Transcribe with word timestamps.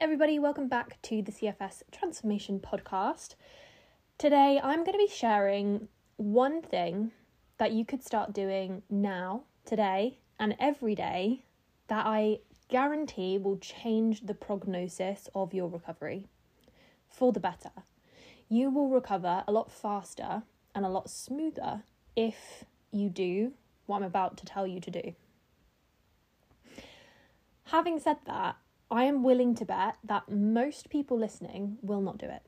Everybody, 0.00 0.38
welcome 0.38 0.66
back 0.66 1.00
to 1.02 1.22
the 1.22 1.30
CFS 1.30 1.82
Transformation 1.92 2.58
Podcast. 2.58 3.34
Today, 4.18 4.58
I'm 4.62 4.78
going 4.78 4.92
to 4.92 4.98
be 4.98 5.08
sharing 5.08 5.88
one 6.16 6.62
thing 6.62 7.12
that 7.58 7.72
you 7.72 7.84
could 7.84 8.02
start 8.02 8.32
doing 8.32 8.82
now, 8.90 9.42
today, 9.64 10.18
and 10.38 10.56
every 10.58 10.94
day 10.94 11.44
that 11.88 12.06
I 12.06 12.38
guarantee 12.68 13.38
will 13.38 13.58
change 13.58 14.26
the 14.26 14.34
prognosis 14.34 15.28
of 15.34 15.54
your 15.54 15.68
recovery 15.68 16.26
for 17.08 17.30
the 17.30 17.40
better. 17.40 17.70
You 18.48 18.70
will 18.70 18.88
recover 18.88 19.44
a 19.46 19.52
lot 19.52 19.70
faster 19.70 20.42
and 20.74 20.84
a 20.84 20.88
lot 20.88 21.08
smoother 21.08 21.82
if 22.16 22.64
you 22.90 23.10
do 23.10 23.52
what 23.86 23.98
I'm 23.98 24.02
about 24.04 24.38
to 24.38 24.46
tell 24.46 24.66
you 24.66 24.80
to 24.80 24.90
do. 24.90 25.14
Having 27.64 28.00
said 28.00 28.18
that, 28.26 28.56
I 28.94 29.04
am 29.06 29.24
willing 29.24 29.56
to 29.56 29.64
bet 29.64 29.96
that 30.04 30.30
most 30.30 30.88
people 30.88 31.18
listening 31.18 31.78
will 31.82 32.00
not 32.00 32.16
do 32.16 32.26
it. 32.26 32.42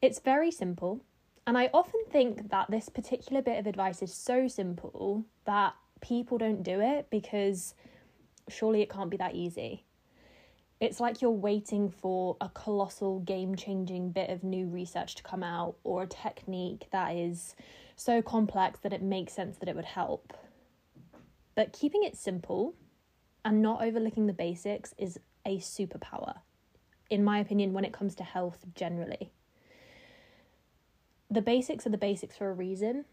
It's 0.00 0.20
very 0.20 0.50
simple, 0.50 1.02
and 1.46 1.58
I 1.58 1.68
often 1.74 2.00
think 2.08 2.48
that 2.48 2.70
this 2.70 2.88
particular 2.88 3.42
bit 3.42 3.58
of 3.58 3.66
advice 3.66 4.00
is 4.00 4.14
so 4.14 4.48
simple 4.48 5.26
that 5.44 5.74
people 6.00 6.38
don't 6.38 6.62
do 6.62 6.80
it 6.80 7.08
because 7.10 7.74
surely 8.48 8.80
it 8.80 8.88
can't 8.88 9.10
be 9.10 9.18
that 9.18 9.34
easy. 9.34 9.84
It's 10.80 10.98
like 10.98 11.20
you're 11.20 11.30
waiting 11.30 11.90
for 11.90 12.38
a 12.40 12.48
colossal 12.48 13.20
game 13.20 13.54
changing 13.54 14.12
bit 14.12 14.30
of 14.30 14.42
new 14.42 14.66
research 14.66 15.14
to 15.16 15.22
come 15.22 15.42
out 15.42 15.76
or 15.84 16.04
a 16.04 16.06
technique 16.06 16.86
that 16.90 17.14
is 17.14 17.54
so 17.96 18.22
complex 18.22 18.80
that 18.80 18.94
it 18.94 19.02
makes 19.02 19.34
sense 19.34 19.58
that 19.58 19.68
it 19.68 19.76
would 19.76 19.84
help. 19.84 20.32
But 21.54 21.74
keeping 21.74 22.02
it 22.02 22.16
simple 22.16 22.74
and 23.46 23.62
not 23.62 23.80
overlooking 23.80 24.26
the 24.26 24.32
basics 24.32 24.92
is 24.98 25.20
a 25.46 25.58
superpower, 25.58 26.34
in 27.08 27.22
my 27.22 27.38
opinion, 27.38 27.72
when 27.72 27.84
it 27.84 27.92
comes 27.92 28.16
to 28.16 28.24
health 28.24 28.66
generally. 28.74 29.30
The 31.30 31.42
basics 31.42 31.86
are 31.86 31.90
the 31.90 31.96
basics 31.96 32.36
for 32.36 32.50
a 32.50 32.52
reason, 32.52 33.04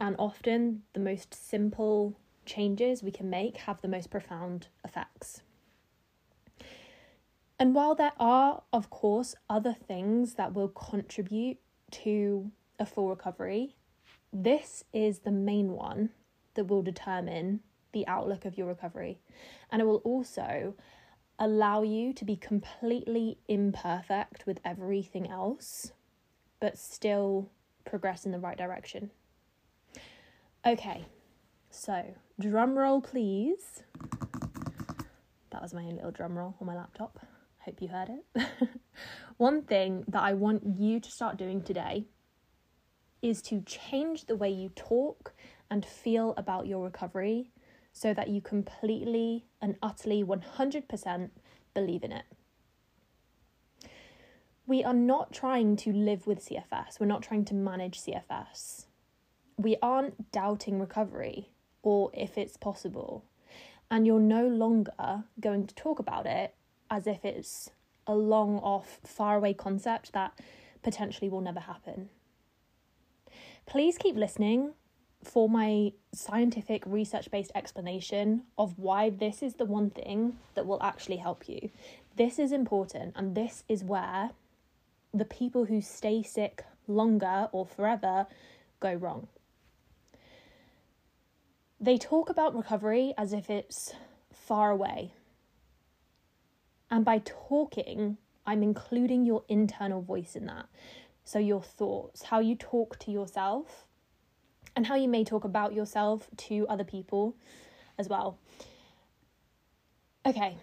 and 0.00 0.16
often 0.18 0.82
the 0.94 1.00
most 1.00 1.32
simple 1.32 2.18
changes 2.44 3.04
we 3.04 3.12
can 3.12 3.30
make 3.30 3.56
have 3.58 3.80
the 3.80 3.88
most 3.88 4.10
profound 4.10 4.66
effects. 4.84 5.42
And 7.56 7.72
while 7.72 7.94
there 7.94 8.14
are, 8.18 8.64
of 8.72 8.90
course, 8.90 9.36
other 9.48 9.76
things 9.86 10.34
that 10.34 10.54
will 10.54 10.70
contribute 10.70 11.58
to 11.92 12.50
a 12.80 12.86
full 12.86 13.08
recovery, 13.10 13.76
this 14.32 14.82
is 14.92 15.20
the 15.20 15.30
main 15.30 15.70
one 15.70 16.10
that 16.54 16.64
will 16.64 16.82
determine 16.82 17.60
the 17.92 18.06
outlook 18.06 18.44
of 18.44 18.56
your 18.56 18.66
recovery. 18.66 19.18
And 19.70 19.80
it 19.80 19.84
will 19.84 20.02
also 20.04 20.74
allow 21.38 21.82
you 21.82 22.12
to 22.12 22.24
be 22.24 22.36
completely 22.36 23.38
imperfect 23.48 24.46
with 24.46 24.60
everything 24.64 25.28
else, 25.28 25.92
but 26.60 26.78
still 26.78 27.50
progress 27.84 28.24
in 28.24 28.32
the 28.32 28.38
right 28.38 28.56
direction. 28.56 29.10
Okay, 30.64 31.04
so 31.70 32.14
drum 32.38 32.78
roll, 32.78 33.00
please. 33.00 33.82
That 35.50 35.60
was 35.60 35.74
my 35.74 35.82
own 35.82 35.96
little 35.96 36.10
drum 36.10 36.38
roll 36.38 36.54
on 36.60 36.66
my 36.66 36.74
laptop. 36.74 37.18
Hope 37.58 37.80
you 37.80 37.88
heard 37.88 38.08
it. 38.08 38.48
One 39.36 39.62
thing 39.62 40.04
that 40.08 40.22
I 40.22 40.32
want 40.32 40.62
you 40.78 41.00
to 41.00 41.10
start 41.10 41.36
doing 41.36 41.62
today 41.62 42.06
is 43.22 43.40
to 43.42 43.60
change 43.62 44.26
the 44.26 44.36
way 44.36 44.50
you 44.50 44.68
talk 44.70 45.32
and 45.70 45.84
feel 45.84 46.34
about 46.36 46.66
your 46.66 46.84
recovery 46.84 47.51
so 47.92 48.14
that 48.14 48.28
you 48.28 48.40
completely 48.40 49.44
and 49.60 49.76
utterly 49.82 50.24
100% 50.24 51.30
believe 51.74 52.02
in 52.02 52.12
it. 52.12 52.24
We 54.66 54.82
are 54.84 54.94
not 54.94 55.32
trying 55.32 55.76
to 55.76 55.92
live 55.92 56.26
with 56.26 56.46
CFS, 56.46 56.98
we're 56.98 57.06
not 57.06 57.22
trying 57.22 57.44
to 57.46 57.54
manage 57.54 58.00
CFS. 58.00 58.86
We 59.56 59.76
aren't 59.82 60.32
doubting 60.32 60.80
recovery 60.80 61.50
or 61.82 62.10
if 62.14 62.38
it's 62.38 62.56
possible. 62.56 63.24
And 63.90 64.06
you're 64.06 64.20
no 64.20 64.48
longer 64.48 65.24
going 65.38 65.66
to 65.66 65.74
talk 65.74 65.98
about 65.98 66.26
it 66.26 66.54
as 66.90 67.06
if 67.06 67.24
it's 67.24 67.70
a 68.06 68.14
long 68.14 68.58
off, 68.58 69.00
far 69.04 69.36
away 69.36 69.52
concept 69.52 70.12
that 70.12 70.38
potentially 70.82 71.28
will 71.28 71.40
never 71.40 71.60
happen. 71.60 72.08
Please 73.66 73.98
keep 73.98 74.16
listening 74.16 74.72
for 75.22 75.48
my 75.48 75.92
scientific 76.12 76.82
research 76.86 77.30
based 77.30 77.52
explanation 77.54 78.42
of 78.58 78.78
why 78.78 79.10
this 79.10 79.42
is 79.42 79.54
the 79.54 79.64
one 79.64 79.90
thing 79.90 80.38
that 80.54 80.66
will 80.66 80.82
actually 80.82 81.16
help 81.16 81.48
you. 81.48 81.70
This 82.16 82.38
is 82.38 82.52
important, 82.52 83.14
and 83.16 83.34
this 83.34 83.64
is 83.68 83.84
where 83.84 84.30
the 85.14 85.24
people 85.24 85.66
who 85.66 85.80
stay 85.80 86.22
sick 86.22 86.64
longer 86.86 87.48
or 87.52 87.66
forever 87.66 88.26
go 88.80 88.92
wrong. 88.94 89.28
They 91.80 91.98
talk 91.98 92.30
about 92.30 92.54
recovery 92.54 93.14
as 93.18 93.32
if 93.32 93.50
it's 93.50 93.94
far 94.32 94.70
away. 94.70 95.12
And 96.90 97.04
by 97.04 97.22
talking, 97.24 98.18
I'm 98.46 98.62
including 98.62 99.24
your 99.24 99.44
internal 99.48 100.02
voice 100.02 100.36
in 100.36 100.46
that. 100.46 100.66
So, 101.24 101.38
your 101.38 101.62
thoughts, 101.62 102.24
how 102.24 102.40
you 102.40 102.56
talk 102.56 102.98
to 103.00 103.10
yourself, 103.10 103.86
and 104.74 104.86
how 104.86 104.94
you 104.94 105.08
may 105.08 105.24
talk 105.24 105.44
about 105.44 105.72
yourself 105.72 106.28
to 106.36 106.66
other 106.68 106.84
people 106.84 107.36
as 107.98 108.08
well. 108.08 108.38
Okay, 110.24 110.56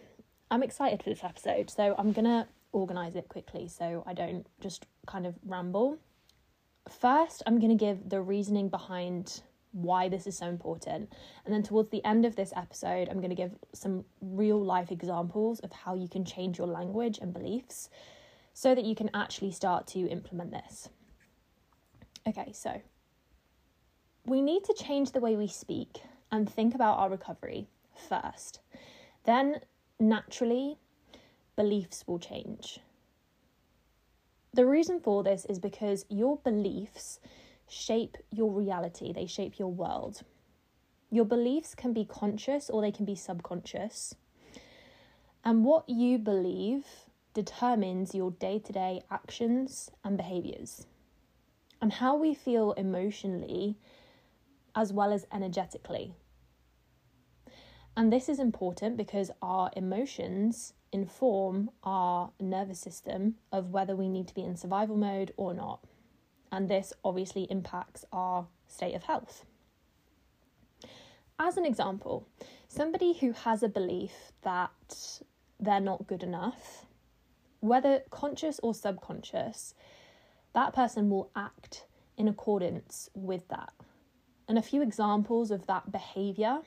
I'm 0.49 0.63
excited 0.63 1.03
for 1.03 1.09
this 1.09 1.23
episode, 1.23 1.69
so 1.69 1.95
I'm 1.97 2.11
gonna 2.11 2.47
organize 2.71 3.15
it 3.15 3.27
quickly 3.29 3.67
so 3.67 4.03
I 4.05 4.13
don't 4.13 4.47
just 4.61 4.85
kind 5.05 5.25
of 5.25 5.35
ramble. 5.45 5.97
First, 6.89 7.43
I'm 7.45 7.59
gonna 7.59 7.75
give 7.75 8.09
the 8.09 8.21
reasoning 8.21 8.69
behind 8.69 9.41
why 9.71 10.09
this 10.09 10.25
is 10.25 10.35
so 10.35 10.47
important, 10.47 11.13
and 11.45 11.53
then 11.53 11.61
towards 11.61 11.89
the 11.91 12.03
end 12.03 12.25
of 12.25 12.35
this 12.35 12.51
episode, 12.55 13.09
I'm 13.09 13.21
gonna 13.21 13.35
give 13.35 13.51
some 13.73 14.05
real 14.21 14.59
life 14.59 14.91
examples 14.91 15.59
of 15.59 15.71
how 15.71 15.93
you 15.93 16.07
can 16.07 16.25
change 16.25 16.57
your 16.57 16.67
language 16.67 17.19
and 17.21 17.31
beliefs 17.33 17.89
so 18.53 18.73
that 18.73 18.85
you 18.85 18.95
can 18.95 19.11
actually 19.13 19.51
start 19.51 19.85
to 19.87 19.99
implement 20.09 20.51
this. 20.51 20.89
Okay, 22.27 22.51
so 22.53 22.81
we 24.25 24.41
need 24.41 24.63
to 24.65 24.73
change 24.73 25.11
the 25.11 25.19
way 25.19 25.35
we 25.35 25.47
speak 25.47 26.01
and 26.31 26.49
think 26.49 26.75
about 26.75 26.97
our 26.99 27.09
recovery 27.09 27.67
first. 28.07 28.59
Then, 29.25 29.61
naturally, 29.99 30.77
beliefs 31.55 32.03
will 32.07 32.19
change. 32.19 32.79
The 34.53 34.65
reason 34.65 34.99
for 34.99 35.23
this 35.23 35.45
is 35.45 35.59
because 35.59 36.05
your 36.09 36.37
beliefs 36.37 37.19
shape 37.67 38.17
your 38.31 38.51
reality, 38.51 39.13
they 39.13 39.25
shape 39.25 39.59
your 39.59 39.71
world. 39.71 40.21
Your 41.11 41.25
beliefs 41.25 41.75
can 41.75 41.93
be 41.93 42.05
conscious 42.05 42.69
or 42.69 42.81
they 42.81 42.91
can 42.91 43.05
be 43.05 43.15
subconscious. 43.15 44.15
And 45.43 45.63
what 45.63 45.87
you 45.87 46.17
believe 46.17 46.85
determines 47.33 48.13
your 48.13 48.31
day 48.31 48.59
to 48.59 48.73
day 48.73 49.03
actions 49.09 49.91
and 50.03 50.17
behaviors. 50.17 50.85
And 51.81 51.93
how 51.93 52.15
we 52.15 52.33
feel 52.33 52.73
emotionally 52.73 53.77
as 54.75 54.93
well 54.93 55.11
as 55.11 55.25
energetically. 55.31 56.13
And 57.95 58.13
this 58.13 58.29
is 58.29 58.39
important 58.39 58.97
because 58.97 59.31
our 59.41 59.71
emotions 59.75 60.73
inform 60.91 61.69
our 61.83 62.31
nervous 62.39 62.79
system 62.79 63.35
of 63.51 63.71
whether 63.71 63.95
we 63.95 64.07
need 64.07 64.27
to 64.27 64.33
be 64.33 64.43
in 64.43 64.55
survival 64.55 64.97
mode 64.97 65.33
or 65.37 65.53
not. 65.53 65.83
And 66.51 66.69
this 66.69 66.93
obviously 67.03 67.43
impacts 67.43 68.05
our 68.11 68.47
state 68.67 68.95
of 68.95 69.03
health. 69.03 69.45
As 71.37 71.57
an 71.57 71.65
example, 71.65 72.27
somebody 72.67 73.13
who 73.13 73.31
has 73.31 73.63
a 73.63 73.69
belief 73.69 74.31
that 74.41 75.19
they're 75.59 75.79
not 75.79 76.07
good 76.07 76.23
enough, 76.23 76.85
whether 77.59 78.03
conscious 78.09 78.59
or 78.63 78.73
subconscious, 78.73 79.73
that 80.53 80.73
person 80.73 81.09
will 81.09 81.29
act 81.35 81.85
in 82.17 82.27
accordance 82.27 83.09
with 83.13 83.47
that. 83.49 83.71
And 84.49 84.57
a 84.57 84.63
few 84.63 84.81
examples 84.81 85.51
of 85.51 85.67
that 85.67 85.91
behavior 85.91 86.59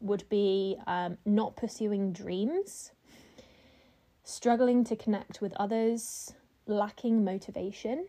would 0.00 0.28
be 0.28 0.76
um, 0.86 1.18
not 1.26 1.56
pursuing 1.56 2.12
dreams, 2.12 2.92
struggling 4.22 4.84
to 4.84 4.94
connect 4.94 5.40
with 5.40 5.52
others, 5.56 6.32
lacking 6.66 7.24
motivation, 7.24 8.06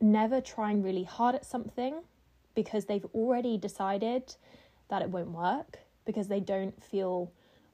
never 0.00 0.40
trying 0.40 0.82
really 0.82 1.04
hard 1.04 1.34
at 1.34 1.44
something 1.44 2.00
because 2.54 2.86
they've 2.86 3.04
already 3.14 3.58
decided 3.58 4.34
that 4.88 5.02
it 5.02 5.10
won't 5.10 5.30
work 5.30 5.80
because 6.06 6.28
they 6.28 6.40
don't 6.40 6.82
feel 6.82 7.30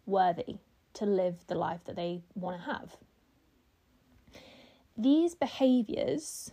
worthy 0.07 0.57
to 0.95 1.07
live 1.07 1.37
the 1.47 1.55
life 1.55 1.85
that 1.85 1.95
they 1.95 2.21
want 2.35 2.57
to 2.57 2.63
have. 2.65 2.97
These 4.97 5.37
behaviors 5.37 6.51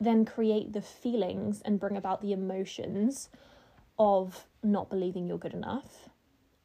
then 0.00 0.24
create 0.24 0.72
the 0.72 0.82
feelings 0.82 1.60
and 1.64 1.80
bring 1.80 1.96
about 1.96 2.22
the 2.22 2.32
emotions 2.32 3.28
of 3.98 4.46
not 4.62 4.88
believing 4.88 5.26
you're 5.26 5.38
good 5.38 5.54
enough, 5.54 6.08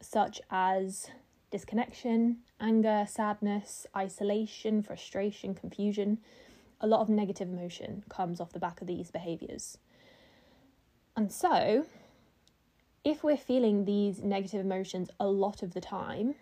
such 0.01 0.39
as 0.51 1.09
disconnection, 1.49 2.37
anger, 2.59 3.05
sadness, 3.07 3.87
isolation, 3.95 4.83
frustration, 4.83 5.55
confusion. 5.55 6.19
A 6.81 6.87
lot 6.87 7.01
of 7.01 7.09
negative 7.09 7.47
emotion 7.47 8.03
comes 8.09 8.39
off 8.39 8.53
the 8.53 8.59
back 8.59 8.81
of 8.81 8.87
these 8.87 9.09
behaviors. 9.09 9.77
And 11.15 11.31
so, 11.31 11.85
if 13.03 13.23
we're 13.23 13.37
feeling 13.37 13.85
these 13.85 14.21
negative 14.21 14.61
emotions 14.61 15.09
a 15.19 15.27
lot 15.27 15.61
of 15.61 15.73
the 15.73 15.81
time, 15.81 16.35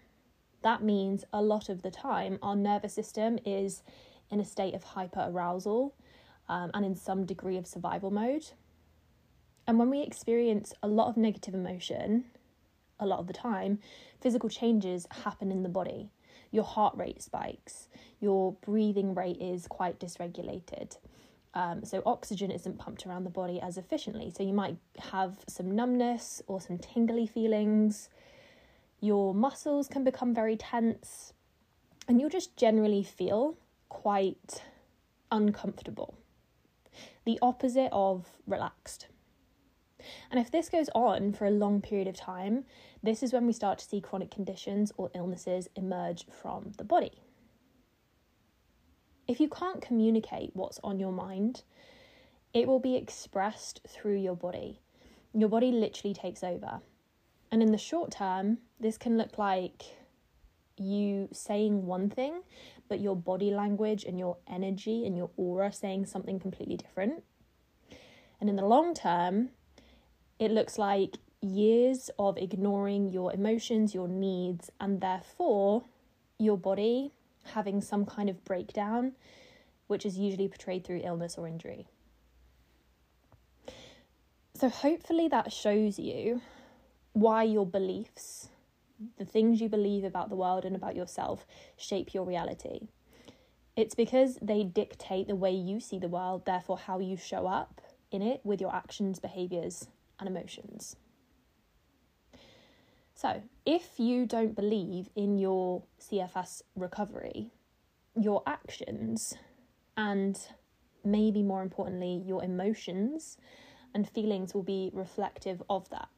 that 0.62 0.84
means 0.84 1.24
a 1.34 1.42
lot 1.42 1.70
of 1.70 1.82
the 1.82 1.92
time 1.92 2.38
our 2.42 2.56
nervous 2.56 2.94
system 2.94 3.40
is 3.46 3.82
in 4.30 4.40
a 4.40 4.46
state 4.46 4.74
of 4.74 4.84
hyper 4.84 5.28
arousal 5.28 5.94
um, 6.52 6.70
and 6.74 6.86
in 6.86 6.96
some 6.96 7.26
degree 7.26 7.58
of 7.58 7.66
survival 7.66 8.12
mode. 8.12 8.46
And 9.66 9.80
when 9.80 9.90
we 9.90 10.02
experience 10.02 10.74
a 10.84 10.88
lot 10.88 11.08
of 11.08 11.16
negative 11.16 11.54
emotion, 11.54 12.26
a 13.00 13.06
lot 13.06 13.20
of 13.20 13.28
the 13.28 13.34
time, 13.34 13.80
physical 14.20 14.50
changes 14.50 15.08
happen 15.24 15.50
in 15.50 15.64
the 15.64 15.70
body. 15.70 16.10
Your 16.52 16.66
heart 16.66 16.96
rate 16.98 17.22
spikes, 17.22 17.88
your 18.20 18.52
breathing 18.66 19.16
rate 19.16 19.38
is 19.40 19.66
quite 19.66 19.98
dysregulated. 19.98 20.98
Um, 21.54 21.86
so, 21.86 22.02
oxygen 22.06 22.52
isn't 22.52 22.78
pumped 22.78 23.06
around 23.06 23.24
the 23.24 23.30
body 23.30 23.62
as 23.62 23.78
efficiently. 23.78 24.30
So, 24.36 24.44
you 24.44 24.54
might 24.54 24.78
have 25.00 25.38
some 25.48 25.72
numbness 25.72 26.42
or 26.48 26.60
some 26.60 26.78
tingly 26.78 27.28
feelings. 27.28 28.10
Your 29.00 29.34
muscles 29.34 29.88
can 29.88 30.04
become 30.04 30.34
very 30.34 30.58
tense, 30.58 31.34
and 32.08 32.20
you'll 32.20 32.30
just 32.30 32.56
generally 32.58 33.04
feel 33.04 33.58
quite 33.90 34.64
uncomfortable. 35.32 36.16
The 37.26 37.40
opposite 37.42 37.90
of 37.92 38.28
relaxed. 38.48 39.08
And 40.32 40.40
if 40.40 40.50
this 40.50 40.70
goes 40.70 40.90
on 40.96 41.34
for 41.34 41.46
a 41.46 41.52
long 41.52 41.82
period 41.82 42.08
of 42.08 42.16
time, 42.16 42.66
this 43.04 43.22
is 43.22 43.34
when 43.34 43.46
we 43.46 43.54
start 43.54 43.78
to 43.80 43.86
see 43.86 44.02
chronic 44.02 44.32
conditions 44.32 44.92
or 44.98 45.12
illnesses 45.14 45.68
emerge 45.76 46.26
from 46.28 46.72
the 46.78 46.84
body. 46.84 47.22
If 49.28 49.40
you 49.40 49.48
can't 49.48 49.82
communicate 49.82 50.52
what's 50.54 50.80
on 50.84 51.00
your 51.00 51.12
mind, 51.12 51.64
it 52.54 52.68
will 52.68 52.80
be 52.80 52.96
expressed 52.96 53.82
through 53.88 54.18
your 54.18 54.36
body. 54.36 54.82
Your 55.34 55.50
body 55.50 55.72
literally 55.72 56.14
takes 56.14 56.44
over. 56.44 56.82
And 57.52 57.62
in 57.62 57.72
the 57.72 57.78
short 57.78 58.12
term, 58.12 58.58
this 58.80 58.98
can 58.98 59.18
look 59.18 59.38
like 59.38 59.84
you 60.82 61.30
saying 61.32 61.86
one 61.86 62.10
thing, 62.10 62.42
but 62.90 63.00
your 63.00 63.16
body 63.16 63.52
language 63.52 64.04
and 64.04 64.20
your 64.20 64.38
energy 64.48 65.06
and 65.06 65.16
your 65.16 65.30
aura 65.38 65.72
saying 65.72 66.06
something 66.06 66.40
completely 66.40 66.76
different. 66.76 67.24
And 68.40 68.50
in 68.50 68.56
the 68.56 68.66
long 68.66 68.94
term, 68.94 69.50
it 70.40 70.52
looks 70.52 70.78
like 70.78 71.18
years 71.42 72.10
of 72.18 72.38
ignoring 72.38 73.10
your 73.10 73.34
emotions, 73.34 73.94
your 73.94 74.08
needs, 74.08 74.70
and 74.80 75.02
therefore 75.02 75.84
your 76.38 76.58
body 76.58 77.12
having 77.54 77.82
some 77.82 78.06
kind 78.06 78.30
of 78.30 78.44
breakdown, 78.44 79.14
which 79.88 80.06
is 80.06 80.18
usually 80.18 80.48
portrayed 80.48 80.84
through 80.84 81.02
illness 81.04 81.38
or 81.38 81.48
injury. 81.48 81.88
So, 84.54 84.70
hopefully, 84.70 85.28
that 85.28 85.52
shows 85.52 85.98
you 85.98 86.42
why 87.14 87.44
your 87.44 87.66
beliefs, 87.66 88.50
the 89.18 89.26
things 89.26 89.62
you 89.62 89.70
believe 89.70 90.04
about 90.04 90.30
the 90.30 90.36
world 90.36 90.66
and 90.66 90.76
about 90.76 90.96
yourself, 90.96 91.46
shape 91.78 92.14
your 92.14 92.26
reality. 92.26 92.88
It's 93.76 93.96
because 93.96 94.38
they 94.42 94.64
dictate 94.64 95.28
the 95.28 95.36
way 95.36 95.52
you 95.52 95.80
see 95.80 95.98
the 95.98 96.10
world, 96.10 96.46
therefore, 96.46 96.78
how 96.78 97.00
you 97.00 97.18
show 97.18 97.48
up 97.48 97.82
in 98.12 98.22
it 98.22 98.42
with 98.44 98.60
your 98.60 98.76
actions, 98.76 99.20
behaviors, 99.20 99.88
and 100.20 100.28
emotions. 100.28 100.96
So, 103.16 103.44
if 103.66 104.00
you 104.00 104.26
don't 104.26 104.56
believe 104.56 105.10
in 105.16 105.38
your 105.38 105.84
CFS 106.00 106.64
recovery, 106.76 107.52
your 108.16 108.44
actions 108.46 109.36
and 109.96 110.40
maybe 111.04 111.44
more 111.44 111.62
importantly, 111.62 112.24
your 112.26 112.44
emotions 112.44 113.38
and 113.94 114.10
feelings 114.10 114.54
will 114.54 114.64
be 114.64 114.90
reflective 114.94 115.62
of 115.70 115.90
that. 115.90 116.10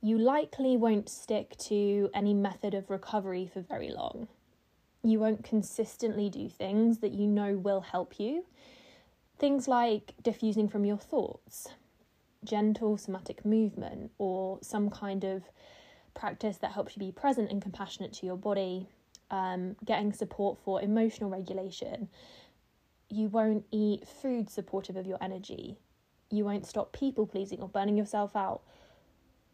You 0.00 0.16
likely 0.16 0.76
won't 0.76 1.08
stick 1.08 1.56
to 1.58 2.08
any 2.14 2.32
method 2.32 2.72
of 2.72 2.88
recovery 2.88 3.50
for 3.52 3.60
very 3.60 3.90
long. 3.90 4.28
You 5.02 5.18
won't 5.18 5.42
consistently 5.42 6.30
do 6.30 6.48
things 6.48 6.98
that 6.98 7.12
you 7.12 7.26
know 7.26 7.56
will 7.56 7.80
help 7.80 8.20
you. 8.20 8.44
Things 9.38 9.66
like 9.66 10.14
diffusing 10.22 10.68
from 10.68 10.84
your 10.84 10.98
thoughts, 10.98 11.68
gentle 12.44 12.96
somatic 12.96 13.44
movement 13.44 14.12
or 14.18 14.58
some 14.62 14.88
kind 14.88 15.24
of 15.24 15.42
practice 16.14 16.58
that 16.58 16.72
helps 16.72 16.96
you 16.96 17.00
be 17.00 17.12
present 17.12 17.50
and 17.50 17.60
compassionate 17.60 18.12
to 18.14 18.26
your 18.26 18.36
body, 18.36 18.88
um, 19.30 19.74
getting 19.84 20.12
support 20.12 20.58
for 20.58 20.80
emotional 20.80 21.30
regulation. 21.30 22.08
You 23.08 23.28
won't 23.28 23.64
eat 23.72 24.06
food 24.06 24.48
supportive 24.48 24.96
of 24.96 25.06
your 25.06 25.18
energy. 25.20 25.78
You 26.30 26.44
won't 26.44 26.66
stop 26.66 26.92
people 26.92 27.26
pleasing 27.26 27.60
or 27.60 27.68
burning 27.68 27.96
yourself 27.96 28.36
out. 28.36 28.62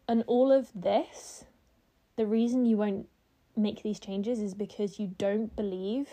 And 0.07 0.23
all 0.27 0.51
of 0.51 0.69
this, 0.75 1.45
the 2.15 2.25
reason 2.25 2.65
you 2.65 2.77
won't 2.77 3.07
make 3.55 3.83
these 3.83 3.99
changes 3.99 4.39
is 4.39 4.53
because 4.53 4.99
you 4.99 5.07
don't 5.17 5.55
believe 5.55 6.07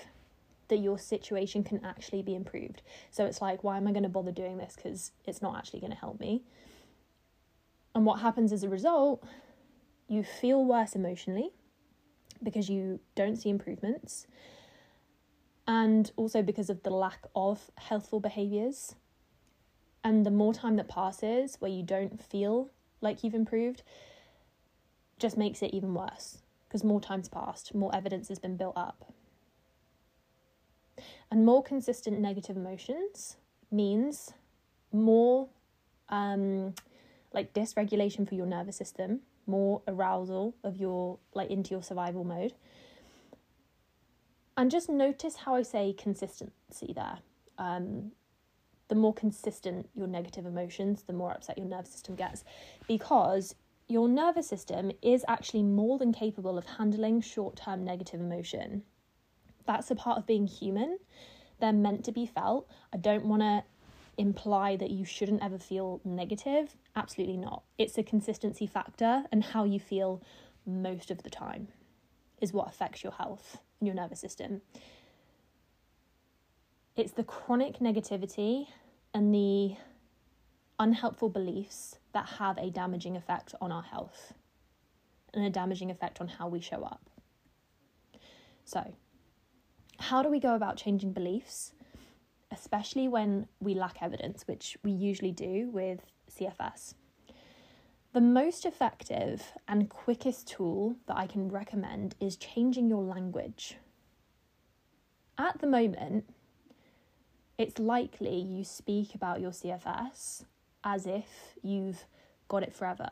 that 0.68 0.78
your 0.78 0.98
situation 0.98 1.62
can 1.62 1.84
actually 1.84 2.22
be 2.22 2.34
improved. 2.34 2.82
So 3.10 3.26
it's 3.26 3.42
like, 3.42 3.62
why 3.62 3.76
am 3.76 3.86
I 3.86 3.92
going 3.92 4.04
to 4.04 4.08
bother 4.08 4.32
doing 4.32 4.56
this? 4.56 4.74
Because 4.76 5.12
it's 5.26 5.42
not 5.42 5.56
actually 5.56 5.80
going 5.80 5.92
to 5.92 5.98
help 5.98 6.18
me. 6.18 6.42
And 7.94 8.06
what 8.06 8.20
happens 8.20 8.52
as 8.52 8.62
a 8.62 8.70
result, 8.70 9.22
you 10.08 10.22
feel 10.22 10.64
worse 10.64 10.94
emotionally 10.94 11.50
because 12.42 12.70
you 12.70 13.00
don't 13.14 13.36
see 13.36 13.50
improvements, 13.50 14.26
and 15.68 16.10
also 16.16 16.42
because 16.42 16.70
of 16.70 16.82
the 16.82 16.90
lack 16.90 17.26
of 17.36 17.70
healthful 17.76 18.18
behaviors. 18.18 18.96
And 20.02 20.26
the 20.26 20.30
more 20.30 20.52
time 20.52 20.76
that 20.76 20.88
passes 20.88 21.56
where 21.60 21.70
you 21.70 21.82
don't 21.82 22.20
feel 22.20 22.70
like 23.02 23.22
you've 23.22 23.34
improved, 23.34 23.82
just 25.18 25.36
makes 25.36 25.62
it 25.62 25.74
even 25.74 25.92
worse 25.92 26.38
because 26.66 26.82
more 26.82 27.00
time's 27.00 27.28
passed, 27.28 27.74
more 27.74 27.94
evidence 27.94 28.28
has 28.28 28.38
been 28.38 28.56
built 28.56 28.76
up. 28.76 29.12
And 31.30 31.44
more 31.44 31.62
consistent 31.62 32.18
negative 32.18 32.56
emotions 32.56 33.36
means 33.70 34.32
more 34.92 35.48
um, 36.08 36.74
like 37.32 37.52
dysregulation 37.52 38.28
for 38.28 38.34
your 38.34 38.46
nervous 38.46 38.76
system, 38.76 39.20
more 39.46 39.82
arousal 39.86 40.54
of 40.64 40.76
your 40.76 41.18
like 41.34 41.50
into 41.50 41.70
your 41.72 41.82
survival 41.82 42.24
mode. 42.24 42.54
And 44.56 44.70
just 44.70 44.88
notice 44.88 45.36
how 45.36 45.54
I 45.54 45.62
say 45.62 45.94
consistency 45.94 46.92
there. 46.94 47.18
Um, 47.58 48.12
the 48.92 48.98
more 48.98 49.14
consistent 49.14 49.88
your 49.94 50.06
negative 50.06 50.44
emotions, 50.44 51.04
the 51.06 51.14
more 51.14 51.30
upset 51.32 51.56
your 51.56 51.66
nervous 51.66 51.92
system 51.92 52.14
gets, 52.14 52.44
because 52.86 53.54
your 53.88 54.06
nervous 54.06 54.46
system 54.46 54.92
is 55.00 55.24
actually 55.26 55.62
more 55.62 55.96
than 55.96 56.12
capable 56.12 56.58
of 56.58 56.66
handling 56.66 57.22
short 57.22 57.56
term 57.56 57.86
negative 57.86 58.20
emotion. 58.20 58.82
That's 59.66 59.90
a 59.90 59.94
part 59.94 60.18
of 60.18 60.26
being 60.26 60.46
human. 60.46 60.98
They're 61.58 61.72
meant 61.72 62.04
to 62.04 62.12
be 62.12 62.26
felt. 62.26 62.68
I 62.92 62.98
don't 62.98 63.24
want 63.24 63.40
to 63.40 63.64
imply 64.18 64.76
that 64.76 64.90
you 64.90 65.06
shouldn't 65.06 65.42
ever 65.42 65.58
feel 65.58 66.02
negative. 66.04 66.76
Absolutely 66.94 67.38
not. 67.38 67.62
It's 67.78 67.96
a 67.96 68.02
consistency 68.02 68.66
factor, 68.66 69.24
and 69.32 69.42
how 69.42 69.64
you 69.64 69.80
feel 69.80 70.22
most 70.66 71.10
of 71.10 71.22
the 71.22 71.30
time 71.30 71.68
is 72.42 72.52
what 72.52 72.68
affects 72.68 73.02
your 73.02 73.14
health 73.14 73.56
and 73.80 73.86
your 73.86 73.96
nervous 73.96 74.20
system. 74.20 74.60
It's 76.94 77.12
the 77.12 77.24
chronic 77.24 77.78
negativity 77.78 78.66
and 79.14 79.34
the 79.34 79.76
unhelpful 80.78 81.28
beliefs 81.28 81.96
that 82.12 82.26
have 82.38 82.58
a 82.58 82.70
damaging 82.70 83.16
effect 83.16 83.54
on 83.60 83.70
our 83.70 83.82
health 83.82 84.32
and 85.34 85.44
a 85.44 85.50
damaging 85.50 85.90
effect 85.90 86.20
on 86.20 86.28
how 86.28 86.48
we 86.48 86.60
show 86.60 86.82
up. 86.82 87.08
So, 88.64 88.94
how 89.98 90.22
do 90.22 90.28
we 90.28 90.40
go 90.40 90.54
about 90.54 90.76
changing 90.76 91.12
beliefs? 91.12 91.72
especially 92.52 93.08
when 93.08 93.48
we 93.60 93.74
lack 93.74 94.02
evidence, 94.02 94.46
which 94.46 94.76
we 94.84 94.92
usually 94.92 95.32
do 95.32 95.70
with 95.72 96.00
CFS. 96.30 96.94
The 98.12 98.20
most 98.20 98.66
effective 98.66 99.52
and 99.66 99.88
quickest 99.88 100.46
tool 100.46 100.96
that 101.06 101.16
I 101.16 101.26
can 101.26 101.48
recommend 101.50 102.14
is 102.20 102.36
changing 102.36 102.88
your 102.88 103.02
language. 103.02 103.76
At 105.38 105.60
the 105.60 105.66
moment, 105.66 106.26
it's 107.58 107.78
likely 107.78 108.36
you 108.40 108.64
speak 108.64 109.14
about 109.14 109.40
your 109.40 109.50
CFS 109.50 110.44
as 110.84 111.06
if 111.06 111.26
you've 111.62 112.04
got 112.48 112.62
it 112.62 112.74
forever. 112.74 113.08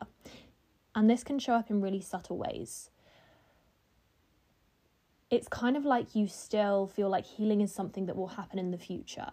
And 0.93 1.09
this 1.09 1.23
can 1.23 1.39
show 1.39 1.53
up 1.53 1.69
in 1.69 1.81
really 1.81 2.01
subtle 2.01 2.37
ways 2.37 2.89
it's 5.31 5.47
kind 5.47 5.77
of 5.77 5.85
like 5.85 6.13
you 6.13 6.27
still 6.27 6.87
feel 6.87 7.09
like 7.09 7.25
healing 7.25 7.61
is 7.61 7.73
something 7.73 8.05
that 8.05 8.17
will 8.17 8.27
happen 8.27 8.59
in 8.59 8.69
the 8.71 8.77
future. 8.77 9.31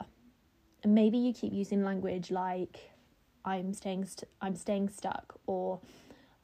And 0.84 0.94
maybe 0.94 1.18
you 1.18 1.34
keep 1.34 1.52
using 1.52 1.82
language 1.84 2.30
like 2.30 2.92
I'm 3.44 3.74
staying 3.74 4.04
st- 4.04 4.30
I'm 4.40 4.54
staying 4.54 4.90
stuck 4.90 5.40
or 5.46 5.80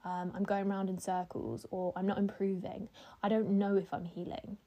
um, 0.04 0.32
I'm 0.34 0.42
going 0.42 0.70
around 0.70 0.90
in 0.90 0.98
circles, 0.98 1.64
or 1.70 1.94
I'm 1.96 2.06
not 2.06 2.18
improving. 2.18 2.90
I 3.22 3.30
don't 3.30 3.52
know 3.52 3.76
if 3.76 3.94
I'm 3.94 4.04
healing. 4.04 4.58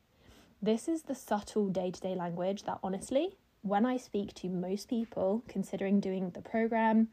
This 0.64 0.88
is 0.88 1.04
the 1.04 1.14
subtle 1.14 1.70
day 1.70 1.92
to 1.92 2.02
day 2.02 2.16
language 2.16 2.64
that 2.64 2.80
honestly, 2.82 3.38
when 3.62 3.86
I 3.86 3.98
speak 3.98 4.34
to 4.36 4.50
most 4.50 4.90
people 4.90 5.44
considering 5.48 6.00
doing 6.00 6.30
the 6.32 6.42
program 6.42 7.10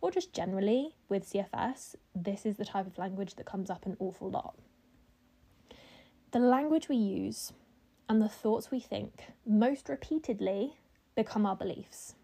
or 0.00 0.10
just 0.10 0.32
generally 0.32 0.96
with 1.08 1.30
CFS, 1.30 1.96
this 2.14 2.46
is 2.46 2.56
the 2.56 2.64
type 2.64 2.86
of 2.86 2.98
language 2.98 3.34
that 3.34 3.46
comes 3.46 3.70
up 3.70 3.86
an 3.86 3.96
awful 3.98 4.30
lot. 4.30 4.56
The 6.32 6.38
language 6.38 6.88
we 6.88 6.96
use 6.96 7.52
and 8.08 8.22
the 8.22 8.28
thoughts 8.28 8.70
we 8.70 8.80
think 8.80 9.24
most 9.46 9.88
repeatedly 9.88 10.74
become 11.14 11.44
our 11.44 11.56
beliefs. 11.56 12.14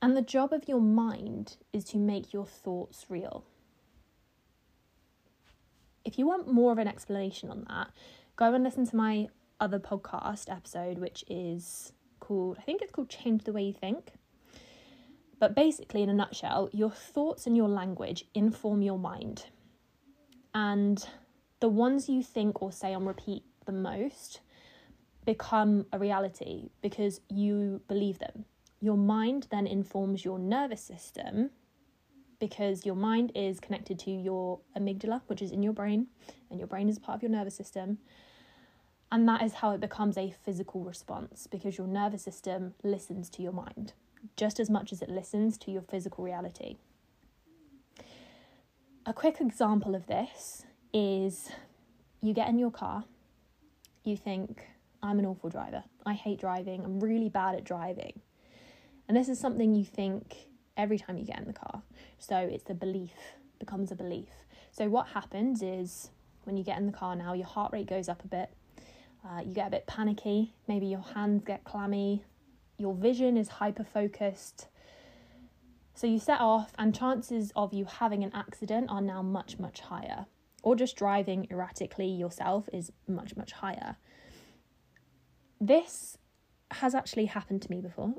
And 0.00 0.16
the 0.16 0.22
job 0.22 0.52
of 0.52 0.68
your 0.68 0.80
mind 0.80 1.56
is 1.72 1.84
to 1.86 1.96
make 1.96 2.32
your 2.32 2.46
thoughts 2.46 3.06
real. 3.08 3.44
If 6.04 6.18
you 6.18 6.26
want 6.26 6.50
more 6.50 6.70
of 6.70 6.78
an 6.78 6.88
explanation 6.88 7.50
on 7.50 7.66
that, 7.68 7.88
go 8.36 8.54
and 8.54 8.62
listen 8.62 8.86
to 8.86 8.96
my 8.96 9.28
other 9.60 9.78
podcast 9.78 10.50
episode, 10.50 10.98
which 10.98 11.24
is 11.28 11.92
called, 12.20 12.56
I 12.58 12.62
think 12.62 12.82
it's 12.82 12.92
called 12.92 13.08
Change 13.08 13.44
the 13.44 13.52
Way 13.52 13.64
You 13.64 13.72
Think. 13.72 14.12
But 15.40 15.54
basically, 15.54 16.02
in 16.02 16.08
a 16.08 16.14
nutshell, 16.14 16.68
your 16.72 16.90
thoughts 16.90 17.46
and 17.46 17.56
your 17.56 17.68
language 17.68 18.24
inform 18.34 18.82
your 18.82 18.98
mind. 18.98 19.46
And 20.54 21.04
the 21.60 21.68
ones 21.68 22.08
you 22.08 22.22
think 22.22 22.60
or 22.62 22.72
say 22.72 22.92
on 22.94 23.04
repeat 23.04 23.44
the 23.66 23.72
most 23.72 24.40
become 25.24 25.86
a 25.92 25.98
reality 25.98 26.70
because 26.80 27.20
you 27.28 27.80
believe 27.86 28.18
them. 28.18 28.46
Your 28.80 28.96
mind 28.96 29.46
then 29.50 29.66
informs 29.66 30.24
your 30.24 30.38
nervous 30.38 30.80
system 30.80 31.50
because 32.38 32.86
your 32.86 32.94
mind 32.94 33.32
is 33.34 33.60
connected 33.60 33.98
to 34.00 34.10
your 34.10 34.60
amygdala, 34.76 35.20
which 35.26 35.42
is 35.42 35.50
in 35.50 35.62
your 35.62 35.72
brain, 35.72 36.06
and 36.50 36.58
your 36.58 36.68
brain 36.68 36.88
is 36.88 36.98
part 36.98 37.16
of 37.16 37.22
your 37.22 37.30
nervous 37.30 37.56
system. 37.56 37.98
And 39.10 39.26
that 39.28 39.42
is 39.42 39.54
how 39.54 39.70
it 39.70 39.80
becomes 39.80 40.18
a 40.18 40.34
physical 40.44 40.82
response 40.84 41.46
because 41.50 41.78
your 41.78 41.86
nervous 41.86 42.22
system 42.22 42.74
listens 42.82 43.30
to 43.30 43.42
your 43.42 43.52
mind 43.52 43.94
just 44.36 44.60
as 44.60 44.68
much 44.68 44.92
as 44.92 45.02
it 45.02 45.08
listens 45.08 45.56
to 45.58 45.70
your 45.70 45.82
physical 45.82 46.24
reality. 46.24 46.76
A 49.06 49.12
quick 49.12 49.40
example 49.40 49.94
of 49.94 50.06
this 50.06 50.64
is 50.92 51.50
you 52.20 52.34
get 52.34 52.48
in 52.48 52.58
your 52.58 52.70
car, 52.70 53.04
you 54.04 54.16
think, 54.16 54.66
I'm 55.02 55.18
an 55.18 55.26
awful 55.26 55.48
driver. 55.48 55.84
I 56.04 56.14
hate 56.14 56.40
driving. 56.40 56.84
I'm 56.84 57.00
really 57.00 57.28
bad 57.28 57.54
at 57.54 57.64
driving. 57.64 58.20
And 59.06 59.16
this 59.16 59.28
is 59.28 59.38
something 59.38 59.74
you 59.74 59.84
think 59.84 60.48
every 60.76 60.98
time 60.98 61.16
you 61.16 61.24
get 61.24 61.38
in 61.38 61.46
the 61.46 61.52
car. 61.52 61.82
So 62.18 62.36
it's 62.36 62.68
a 62.68 62.74
belief, 62.74 63.14
becomes 63.58 63.90
a 63.90 63.94
belief. 63.94 64.28
So 64.72 64.88
what 64.88 65.08
happens 65.08 65.62
is 65.62 66.10
when 66.44 66.56
you 66.56 66.64
get 66.64 66.78
in 66.78 66.86
the 66.86 66.92
car 66.92 67.16
now, 67.16 67.32
your 67.32 67.46
heart 67.46 67.72
rate 67.72 67.86
goes 67.86 68.08
up 68.08 68.24
a 68.24 68.28
bit. 68.28 68.50
Uh, 69.24 69.40
you 69.40 69.54
get 69.54 69.68
a 69.68 69.70
bit 69.70 69.86
panicky. 69.86 70.54
Maybe 70.66 70.86
your 70.86 71.04
hands 71.14 71.42
get 71.44 71.64
clammy. 71.64 72.24
Your 72.78 72.94
vision 72.94 73.36
is 73.36 73.48
hyper 73.48 73.84
focused. 73.84 74.68
So 75.94 76.06
you 76.06 76.20
set 76.20 76.40
off, 76.40 76.72
and 76.78 76.94
chances 76.94 77.52
of 77.56 77.74
you 77.74 77.84
having 77.84 78.22
an 78.22 78.30
accident 78.32 78.88
are 78.88 79.00
now 79.00 79.20
much, 79.20 79.58
much 79.58 79.80
higher 79.80 80.26
or 80.62 80.76
just 80.76 80.96
driving 80.96 81.46
erratically 81.50 82.08
yourself 82.08 82.68
is 82.72 82.92
much, 83.06 83.36
much 83.36 83.52
higher. 83.52 83.96
This 85.60 86.18
has 86.70 86.94
actually 86.94 87.26
happened 87.26 87.62
to 87.62 87.70
me 87.70 87.80
before. 87.80 88.14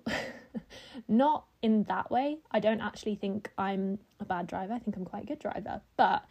Not 1.07 1.45
in 1.61 1.83
that 1.83 2.09
way. 2.09 2.39
I 2.51 2.59
don't 2.59 2.81
actually 2.81 3.15
think 3.15 3.51
I'm 3.57 3.99
a 4.19 4.25
bad 4.25 4.47
driver. 4.47 4.73
I 4.73 4.79
think 4.79 4.95
I'm 4.97 5.05
quite 5.05 5.23
a 5.23 5.27
good 5.27 5.39
driver. 5.39 5.81
But 5.97 6.23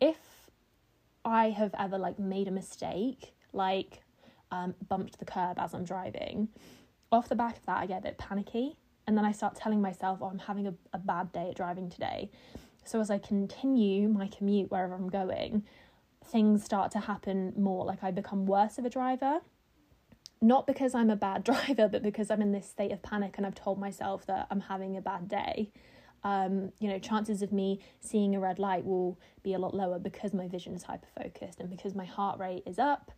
if 0.00 0.18
I 1.24 1.50
have 1.50 1.74
ever 1.78 1.98
like 1.98 2.18
made 2.18 2.46
a 2.46 2.52
mistake, 2.52 3.34
like 3.52 4.00
um, 4.50 4.74
bumped 4.88 5.18
the 5.18 5.24
curb 5.24 5.58
as 5.58 5.74
I'm 5.74 5.84
driving, 5.84 6.48
off 7.10 7.28
the 7.28 7.36
back 7.36 7.56
of 7.56 7.66
that, 7.66 7.78
I 7.78 7.86
get 7.86 7.98
a 7.98 8.02
bit 8.02 8.18
panicky. 8.18 8.76
And 9.06 9.16
then 9.16 9.24
I 9.24 9.32
start 9.32 9.54
telling 9.54 9.80
myself, 9.80 10.18
oh, 10.20 10.26
I'm 10.26 10.38
having 10.38 10.66
a, 10.66 10.74
a 10.92 10.98
bad 10.98 11.32
day 11.32 11.48
at 11.50 11.56
driving 11.56 11.88
today. 11.88 12.30
So 12.84 13.00
as 13.00 13.10
I 13.10 13.18
continue 13.18 14.08
my 14.08 14.28
commute 14.28 14.70
wherever 14.70 14.94
I'm 14.94 15.08
going, 15.08 15.64
things 16.24 16.62
start 16.64 16.90
to 16.92 17.00
happen 17.00 17.54
more. 17.56 17.84
Like 17.84 18.04
I 18.04 18.10
become 18.10 18.44
worse 18.44 18.78
of 18.78 18.84
a 18.84 18.90
driver. 18.90 19.40
Not 20.40 20.66
because 20.66 20.94
I'm 20.94 21.10
a 21.10 21.16
bad 21.16 21.44
driver, 21.68 21.88
but 21.88 22.02
because 22.02 22.30
I'm 22.30 22.42
in 22.42 22.52
this 22.52 22.68
state 22.68 22.92
of 22.92 23.02
panic 23.02 23.34
and 23.38 23.46
I've 23.46 23.54
told 23.54 23.78
myself 23.78 24.26
that 24.26 24.46
I'm 24.50 24.60
having 24.60 24.96
a 24.96 25.00
bad 25.00 25.28
day. 25.28 25.70
Um, 26.24 26.72
you 26.80 26.88
know, 26.88 26.98
chances 26.98 27.42
of 27.42 27.52
me 27.52 27.80
seeing 28.00 28.34
a 28.34 28.40
red 28.40 28.58
light 28.58 28.84
will 28.84 29.18
be 29.42 29.54
a 29.54 29.58
lot 29.58 29.74
lower 29.74 29.98
because 29.98 30.32
my 30.32 30.48
vision 30.48 30.74
is 30.74 30.82
hyper 30.82 31.08
focused 31.22 31.60
and 31.60 31.70
because 31.70 31.94
my 31.94 32.04
heart 32.04 32.38
rate 32.38 32.64
is 32.66 32.78
up. 32.78 33.12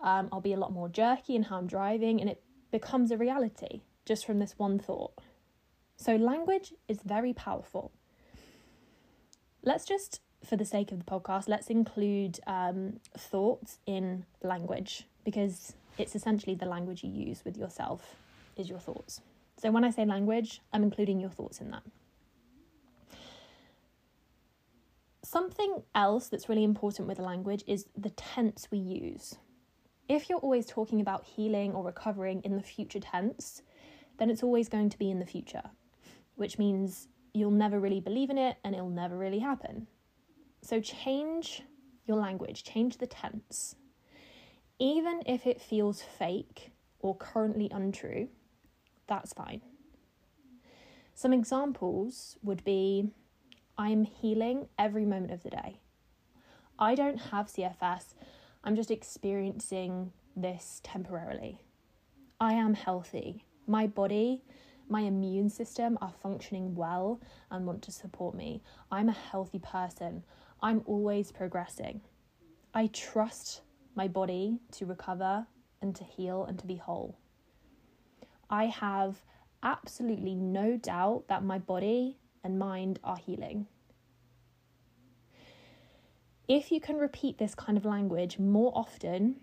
Um, 0.00 0.28
I'll 0.32 0.40
be 0.40 0.52
a 0.52 0.58
lot 0.58 0.72
more 0.72 0.88
jerky 0.88 1.34
in 1.34 1.42
how 1.44 1.58
I'm 1.58 1.66
driving, 1.66 2.20
and 2.20 2.30
it 2.30 2.40
becomes 2.70 3.10
a 3.10 3.16
reality 3.16 3.82
just 4.04 4.24
from 4.24 4.38
this 4.38 4.54
one 4.56 4.78
thought. 4.78 5.12
So, 5.96 6.14
language 6.14 6.72
is 6.86 7.00
very 7.04 7.32
powerful 7.32 7.90
let's 9.62 9.84
just, 9.84 10.20
for 10.44 10.56
the 10.56 10.64
sake 10.64 10.92
of 10.92 10.98
the 10.98 11.04
podcast, 11.04 11.48
let's 11.48 11.68
include 11.68 12.40
um, 12.46 13.00
thoughts 13.16 13.78
in 13.86 14.24
language 14.42 15.04
because 15.24 15.74
it's 15.98 16.14
essentially 16.14 16.54
the 16.54 16.66
language 16.66 17.04
you 17.04 17.10
use 17.10 17.42
with 17.44 17.56
yourself 17.56 18.16
is 18.56 18.68
your 18.68 18.78
thoughts. 18.78 19.20
So 19.60 19.70
when 19.70 19.84
I 19.84 19.90
say 19.90 20.04
language, 20.04 20.60
I'm 20.72 20.82
including 20.82 21.20
your 21.20 21.30
thoughts 21.30 21.60
in 21.60 21.70
that. 21.70 21.82
Something 25.30 25.82
else 25.94 26.28
that's 26.28 26.48
really 26.48 26.64
important 26.64 27.06
with 27.06 27.18
language 27.18 27.62
is 27.66 27.84
the 27.94 28.08
tense 28.08 28.66
we 28.70 28.78
use. 28.78 29.36
If 30.08 30.30
you're 30.30 30.38
always 30.38 30.64
talking 30.64 31.02
about 31.02 31.22
healing 31.22 31.72
or 31.72 31.84
recovering 31.84 32.40
in 32.44 32.56
the 32.56 32.62
future 32.62 32.98
tense, 32.98 33.60
then 34.16 34.30
it's 34.30 34.42
always 34.42 34.70
going 34.70 34.88
to 34.88 34.98
be 34.98 35.10
in 35.10 35.18
the 35.18 35.26
future, 35.26 35.64
which 36.36 36.58
means 36.58 37.08
you'll 37.34 37.50
never 37.50 37.78
really 37.78 38.00
believe 38.00 38.30
in 38.30 38.38
it 38.38 38.56
and 38.64 38.74
it'll 38.74 38.88
never 38.88 39.18
really 39.18 39.40
happen. 39.40 39.86
So 40.62 40.80
change 40.80 41.62
your 42.06 42.16
language, 42.16 42.64
change 42.64 42.96
the 42.96 43.06
tense. 43.06 43.76
Even 44.78 45.20
if 45.26 45.46
it 45.46 45.60
feels 45.60 46.00
fake 46.00 46.72
or 47.00 47.14
currently 47.14 47.68
untrue, 47.70 48.28
that's 49.06 49.34
fine. 49.34 49.60
Some 51.12 51.34
examples 51.34 52.38
would 52.42 52.64
be 52.64 53.10
I'm 53.78 54.04
healing 54.04 54.66
every 54.78 55.06
moment 55.06 55.32
of 55.32 55.42
the 55.42 55.50
day. 55.50 55.80
I 56.78 56.94
don't 56.94 57.18
have 57.18 57.46
CFS, 57.46 58.14
I'm 58.64 58.76
just 58.76 58.90
experiencing 58.90 60.12
this 60.36 60.80
temporarily. 60.82 61.62
I 62.40 62.54
am 62.54 62.74
healthy. 62.74 63.44
My 63.66 63.86
body 63.86 64.42
my 64.88 65.02
immune 65.02 65.50
system 65.50 65.98
are 66.00 66.14
functioning 66.22 66.74
well 66.74 67.20
and 67.50 67.66
want 67.66 67.82
to 67.82 67.92
support 67.92 68.34
me. 68.34 68.62
I'm 68.90 69.08
a 69.08 69.12
healthy 69.12 69.58
person. 69.58 70.24
I'm 70.62 70.82
always 70.86 71.30
progressing. 71.30 72.00
I 72.72 72.86
trust 72.88 73.60
my 73.94 74.08
body 74.08 74.60
to 74.72 74.86
recover 74.86 75.46
and 75.82 75.94
to 75.94 76.04
heal 76.04 76.44
and 76.46 76.58
to 76.58 76.66
be 76.66 76.76
whole. 76.76 77.18
I 78.48 78.66
have 78.66 79.22
absolutely 79.62 80.34
no 80.34 80.78
doubt 80.78 81.24
that 81.28 81.44
my 81.44 81.58
body 81.58 82.16
and 82.48 82.58
mind 82.58 82.98
are 83.04 83.18
healing. 83.18 83.66
If 86.48 86.72
you 86.72 86.80
can 86.80 86.96
repeat 86.96 87.36
this 87.36 87.54
kind 87.54 87.76
of 87.76 87.84
language 87.84 88.38
more 88.38 88.72
often 88.74 89.36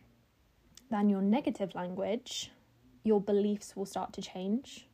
than 0.89 1.07
your 1.07 1.21
negative 1.21 1.75
language, 1.75 2.51
your 3.03 3.21
beliefs 3.21 3.75
will 3.75 3.85
start 3.85 4.11
to 4.13 4.21
change 4.21 4.87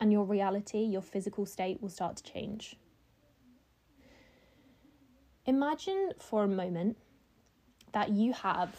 and 0.00 0.12
your 0.12 0.24
reality, 0.24 0.78
your 0.78 1.02
physical 1.02 1.44
state 1.44 1.82
will 1.82 1.88
start 1.88 2.16
to 2.18 2.22
change. 2.22 2.76
Imagine 5.44 6.12
for 6.20 6.44
a 6.44 6.48
moment 6.48 6.96
that 7.92 8.10
you 8.10 8.32
have 8.32 8.74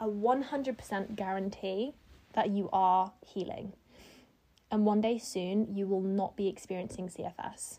a 0.00 0.06
100% 0.06 1.14
guarantee 1.14 1.94
that 2.32 2.50
you 2.50 2.68
are 2.72 3.12
healing. 3.24 3.72
And 4.70 4.84
one 4.84 5.00
day 5.00 5.18
soon, 5.18 5.74
you 5.74 5.86
will 5.86 6.02
not 6.02 6.36
be 6.36 6.48
experiencing 6.48 7.08
CFS. 7.08 7.78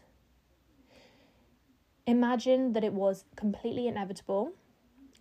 Imagine 2.08 2.74
that 2.74 2.84
it 2.84 2.94
was 2.94 3.26
completely 3.36 3.88
inevitable 3.88 4.54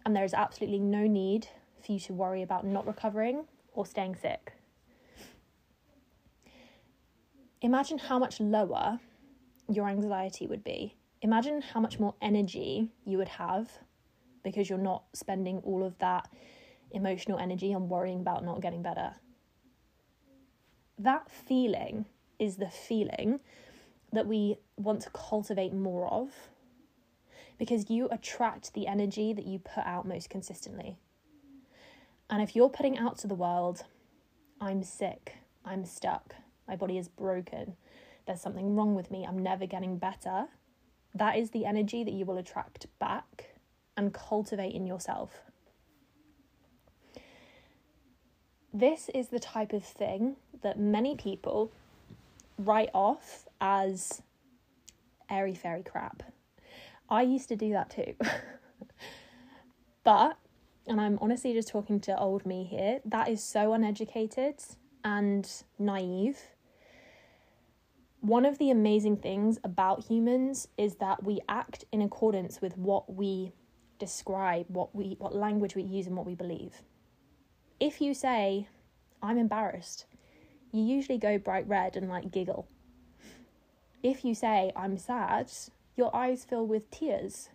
and 0.07 0.17
there 0.17 0.25
is 0.25 0.33
absolutely 0.33 0.81
no 0.81 1.07
need 1.07 1.49
for 1.85 1.93
you 1.93 2.01
to 2.01 2.15
worry 2.15 2.43
about 2.43 2.65
not 2.67 2.87
recovering 2.87 3.45
or 3.75 3.85
staying 3.85 4.17
sick 4.17 4.55
imagine 7.61 7.99
how 7.99 8.19
much 8.19 8.41
lower 8.41 9.01
your 9.69 9.89
anxiety 9.89 10.47
would 10.47 10.65
be. 10.65 10.95
Imagine 11.23 11.61
how 11.61 11.81
much 11.81 11.99
more 11.99 12.15
energy 12.23 12.91
you 13.05 13.19
would 13.19 13.29
have 13.29 13.71
because 14.45 14.69
you're 14.69 14.79
not 14.79 15.05
spending 15.13 15.59
all 15.59 15.85
of 15.85 15.99
that 15.99 16.29
emotional 16.93 17.39
energy 17.39 17.75
on 17.75 17.89
worrying 17.89 18.21
about 18.21 18.45
not 18.45 18.61
getting 18.61 18.83
better. 18.83 19.13
That 20.99 21.31
feeling 21.31 22.07
is 22.39 22.57
the 22.57 22.69
feeling 22.69 23.41
that 24.13 24.27
we 24.27 24.57
want 24.77 25.03
to 25.03 25.11
cultivate 25.11 25.73
more 25.73 26.09
of 26.09 26.31
because 27.59 27.91
you 27.91 28.09
attract 28.11 28.73
the 28.75 28.87
energy 28.87 29.33
that 29.33 29.47
you 29.47 29.59
put 29.59 29.85
out 29.85 30.07
most 30.07 30.31
consistently. 30.31 30.97
And 32.31 32.43
if 32.43 32.55
you're 32.55 32.69
putting 32.69 32.99
out 32.99 33.19
to 33.19 33.27
the 33.27 33.35
world, 33.35 33.85
I'm 34.61 34.83
sick, 34.83 35.37
I'm 35.65 35.85
stuck, 35.85 36.35
my 36.67 36.77
body 36.77 36.99
is 36.99 37.09
broken, 37.09 37.77
there's 38.27 38.41
something 38.41 38.77
wrong 38.77 38.95
with 38.95 39.11
me, 39.11 39.25
I'm 39.27 39.39
never 39.39 39.67
getting 39.67 39.99
better, 39.99 40.47
that 41.15 41.37
is 41.37 41.51
the 41.51 41.65
energy 41.65 42.05
that 42.05 42.13
you 42.13 42.25
will 42.25 42.39
attract 42.39 42.87
back 42.99 43.57
and 43.97 44.13
cultivate 44.13 44.75
in 44.75 44.87
yourself. 44.87 45.43
This 48.79 49.11
is 49.13 49.31
the 49.31 49.41
type 49.41 49.73
of 49.73 49.83
thing 49.83 50.37
that 50.63 50.79
many 50.79 51.17
people 51.17 51.73
write 52.57 52.91
off 52.95 53.49
as 53.61 54.23
airy 55.29 55.57
fairy 55.57 55.83
crap. 55.83 56.23
I 57.11 57.23
used 57.23 57.49
to 57.49 57.57
do 57.57 57.73
that 57.73 57.91
too. 57.91 58.15
but, 60.05 60.39
and 60.87 61.01
I'm 61.01 61.19
honestly 61.21 61.53
just 61.55 61.67
talking 61.67 61.99
to 62.03 62.17
old 62.17 62.47
me 62.47 62.63
here, 62.63 63.01
that 63.05 63.29
is 63.29 63.43
so 63.43 63.73
uneducated 63.73 64.63
and 65.03 65.51
naive. 65.81 66.39
One 68.21 68.45
of 68.45 68.59
the 68.59 68.71
amazing 68.71 69.17
things 69.17 69.59
about 69.65 70.05
humans 70.05 70.69
is 70.77 70.95
that 71.01 71.25
we 71.25 71.41
act 71.49 71.85
in 71.91 72.01
accordance 72.01 72.61
with 72.61 72.79
what 72.79 73.13
we 73.13 73.51
describe, 73.99 74.67
what 74.69 74.95
we 74.95 75.17
what 75.19 75.35
language 75.35 75.75
we 75.75 75.83
use 75.83 76.07
and 76.07 76.17
what 76.17 76.27
we 76.27 76.37
believe. 76.37 76.81
If 77.81 78.01
you 78.01 78.13
say, 78.13 78.69
I'm 79.23 79.39
embarrassed, 79.39 80.07
you 80.73 80.83
usually 80.83 81.19
go 81.19 81.39
bright 81.39 81.67
red 81.69 81.97
and 81.97 82.09
like 82.09 82.31
giggle. 82.31 82.69
If 84.03 84.25
you 84.25 84.35
say, 84.35 84.73
I'm 84.77 84.97
sad, 84.99 85.51
your 85.97 86.15
eyes 86.15 86.45
fill 86.45 86.67
with 86.67 86.91
tears. 86.91 87.51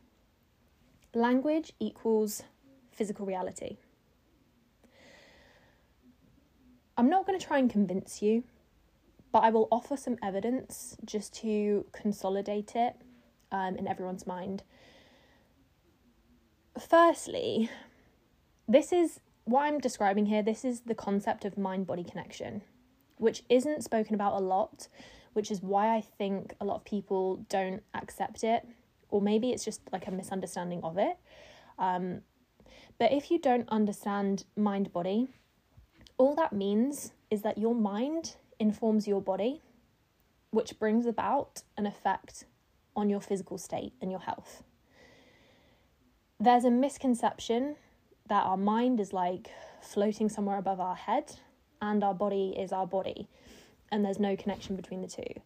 Language 1.14 1.74
equals 1.80 2.44
physical 2.92 3.26
reality. 3.26 3.78
I'm 6.98 7.10
not 7.10 7.26
going 7.26 7.40
to 7.40 7.46
try 7.46 7.58
and 7.58 7.70
convince 7.70 8.22
you, 8.22 8.44
but 9.32 9.40
I 9.40 9.50
will 9.50 9.68
offer 9.72 9.98
some 9.98 10.18
evidence 10.22 10.96
just 11.04 11.34
to 11.42 11.86
consolidate 11.92 12.74
it 12.76 12.96
um, 13.52 13.76
in 13.76 13.88
everyone's 13.88 14.28
mind. 14.28 14.64
Firstly, 16.80 17.70
this 18.68 18.92
is 18.92 19.20
what 19.46 19.64
I'm 19.64 19.80
describing 19.80 20.28
here. 20.28 20.42
This 20.42 20.64
is 20.64 20.82
the 20.82 20.96
concept 20.96 21.46
of 21.46 21.58
mind 21.58 21.88
body 21.88 22.04
connection, 22.04 22.62
which 23.18 23.44
isn't 23.50 23.84
spoken 23.84 24.16
about 24.16 24.34
a 24.34 24.44
lot 24.44 24.88
which 25.34 25.52
is 25.52 25.62
why 25.62 25.96
I 25.96 26.02
think 26.02 26.56
a 26.62 26.66
lot 26.66 26.76
of 26.76 26.86
people 26.86 27.46
don't 27.50 27.84
accept 27.94 28.44
it, 28.44 28.66
or 29.10 29.22
maybe 29.22 29.52
it's 29.52 29.66
just 29.66 29.82
like 29.92 30.08
a 30.08 30.12
misunderstanding 30.12 30.82
of 30.84 30.98
it. 30.98 31.18
Um, 31.78 32.22
but 33.00 33.12
if 33.12 33.30
you 33.30 33.40
don't 33.40 33.68
understand 33.70 34.46
mind 34.56 34.94
body, 34.94 35.28
all 36.18 36.36
that 36.36 36.54
means 36.54 37.12
is 37.30 37.42
that 37.42 37.58
your 37.58 37.76
mind 37.76 38.36
informs 38.60 39.08
your 39.08 39.22
body, 39.22 39.62
which 40.52 40.80
brings 40.80 41.06
about 41.08 41.64
an 41.78 41.88
effect 41.88 42.46
on 42.96 43.10
your 43.10 43.20
physical 43.20 43.58
state 43.58 43.94
and 44.02 44.12
your 44.12 44.20
health. 44.20 44.64
There's 46.40 46.64
a 46.64 46.72
misconception 46.72 47.78
that 48.30 48.44
our 48.46 48.58
mind 48.58 49.00
is 49.00 49.14
like 49.14 49.50
floating 49.82 50.30
somewhere 50.30 50.58
above 50.58 50.80
our 50.80 50.96
head 50.96 51.36
and 51.82 52.04
our 52.04 52.14
body 52.14 52.56
is 52.58 52.72
our 52.72 52.88
body 52.88 53.28
and 53.94 54.04
there's 54.04 54.20
no 54.20 54.36
connection 54.36 54.76
between 54.76 55.02
the 55.02 55.08
two. 55.08 55.42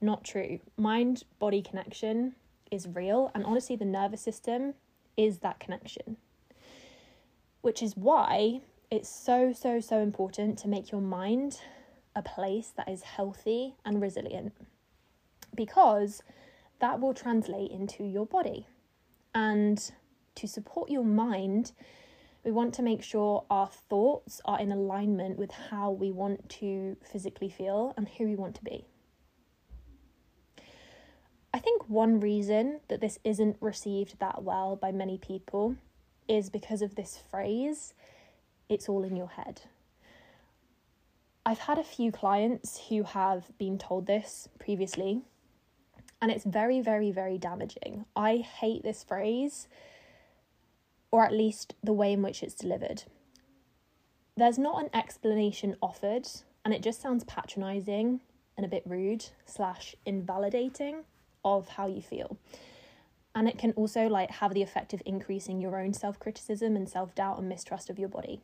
Not 0.00 0.24
true. 0.24 0.60
Mind 0.78 1.24
body 1.38 1.60
connection 1.60 2.34
is 2.70 2.88
real, 2.88 3.30
and 3.34 3.44
honestly, 3.44 3.76
the 3.76 3.84
nervous 3.84 4.22
system 4.22 4.72
is 5.16 5.38
that 5.40 5.60
connection. 5.60 6.16
Which 7.60 7.82
is 7.82 7.96
why 7.96 8.62
it's 8.90 9.08
so, 9.08 9.52
so, 9.52 9.80
so 9.80 9.98
important 9.98 10.58
to 10.60 10.68
make 10.68 10.90
your 10.90 11.02
mind 11.02 11.60
a 12.16 12.22
place 12.22 12.72
that 12.76 12.88
is 12.88 13.02
healthy 13.02 13.74
and 13.84 14.00
resilient 14.00 14.54
because 15.54 16.22
that 16.80 17.00
will 17.00 17.12
translate 17.12 17.70
into 17.70 18.04
your 18.04 18.24
body. 18.24 18.66
And 19.34 19.92
to 20.36 20.48
support 20.48 20.90
your 20.90 21.04
mind, 21.04 21.72
we 22.44 22.50
want 22.50 22.74
to 22.74 22.82
make 22.82 23.02
sure 23.02 23.44
our 23.50 23.66
thoughts 23.66 24.40
are 24.44 24.58
in 24.60 24.72
alignment 24.72 25.38
with 25.38 25.50
how 25.50 25.90
we 25.90 26.10
want 26.10 26.48
to 26.48 26.96
physically 27.02 27.50
feel 27.50 27.92
and 27.96 28.08
who 28.08 28.24
we 28.24 28.36
want 28.36 28.54
to 28.56 28.64
be. 28.64 28.86
I 31.52 31.58
think 31.58 31.88
one 31.88 32.20
reason 32.20 32.80
that 32.88 33.00
this 33.00 33.18
isn't 33.24 33.56
received 33.60 34.18
that 34.20 34.42
well 34.42 34.76
by 34.76 34.92
many 34.92 35.18
people 35.18 35.76
is 36.28 36.48
because 36.48 36.80
of 36.80 36.94
this 36.94 37.20
phrase, 37.30 37.92
it's 38.68 38.88
all 38.88 39.02
in 39.02 39.16
your 39.16 39.28
head. 39.28 39.62
I've 41.44 41.58
had 41.58 41.78
a 41.78 41.84
few 41.84 42.12
clients 42.12 42.80
who 42.88 43.02
have 43.02 43.50
been 43.58 43.78
told 43.78 44.06
this 44.06 44.48
previously, 44.58 45.22
and 46.22 46.30
it's 46.30 46.44
very, 46.44 46.80
very, 46.80 47.10
very 47.10 47.38
damaging. 47.38 48.04
I 48.14 48.36
hate 48.36 48.84
this 48.84 49.02
phrase 49.02 49.66
or 51.10 51.24
at 51.24 51.32
least 51.32 51.74
the 51.82 51.92
way 51.92 52.12
in 52.12 52.22
which 52.22 52.42
it's 52.42 52.54
delivered. 52.54 53.04
There's 54.36 54.58
not 54.58 54.82
an 54.82 54.90
explanation 54.94 55.76
offered, 55.82 56.28
and 56.64 56.72
it 56.72 56.82
just 56.82 57.00
sounds 57.00 57.24
patronizing 57.24 58.20
and 58.56 58.64
a 58.64 58.68
bit 58.68 58.82
rude 58.86 59.26
slash 59.44 59.94
invalidating 60.06 61.04
of 61.44 61.68
how 61.68 61.86
you 61.86 62.02
feel. 62.02 62.38
And 63.34 63.48
it 63.48 63.58
can 63.58 63.72
also 63.72 64.06
like 64.06 64.30
have 64.30 64.54
the 64.54 64.62
effect 64.62 64.92
of 64.92 65.02
increasing 65.06 65.60
your 65.60 65.80
own 65.80 65.92
self-criticism 65.92 66.76
and 66.76 66.88
self-doubt 66.88 67.38
and 67.38 67.48
mistrust 67.48 67.90
of 67.90 67.98
your 67.98 68.08
body. 68.08 68.40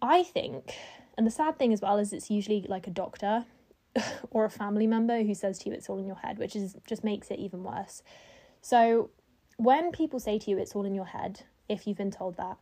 I 0.00 0.22
think, 0.22 0.74
and 1.16 1.26
the 1.26 1.30
sad 1.30 1.58
thing 1.58 1.72
as 1.72 1.80
well 1.80 1.98
is 1.98 2.12
it's 2.12 2.30
usually 2.30 2.64
like 2.68 2.86
a 2.86 2.90
doctor 2.90 3.44
or 4.30 4.44
a 4.44 4.50
family 4.50 4.86
member 4.86 5.22
who 5.22 5.34
says 5.34 5.58
to 5.60 5.70
you 5.70 5.74
it's 5.74 5.88
all 5.88 5.98
in 5.98 6.06
your 6.06 6.16
head, 6.16 6.38
which 6.38 6.56
is 6.56 6.76
just 6.86 7.04
makes 7.04 7.30
it 7.30 7.38
even 7.38 7.62
worse. 7.62 8.02
So 8.60 9.10
when 9.56 9.92
people 9.92 10.20
say 10.20 10.38
to 10.38 10.50
you 10.50 10.58
it's 10.58 10.74
all 10.74 10.84
in 10.84 10.94
your 10.94 11.06
head, 11.06 11.42
if 11.68 11.86
you've 11.86 11.96
been 11.96 12.10
told 12.10 12.36
that, 12.36 12.58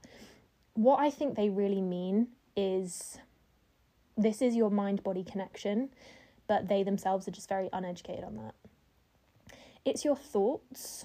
what 0.74 1.00
I 1.00 1.10
think 1.10 1.36
they 1.36 1.48
really 1.48 1.80
mean 1.80 2.28
is 2.56 3.18
this 4.16 4.40
is 4.40 4.54
your 4.54 4.70
mind 4.70 5.02
body 5.02 5.24
connection, 5.24 5.90
but 6.46 6.68
they 6.68 6.82
themselves 6.82 7.26
are 7.26 7.32
just 7.32 7.48
very 7.48 7.68
uneducated 7.72 8.24
on 8.24 8.36
that. 8.36 8.54
It's 9.84 10.04
your 10.04 10.16
thoughts, 10.16 11.04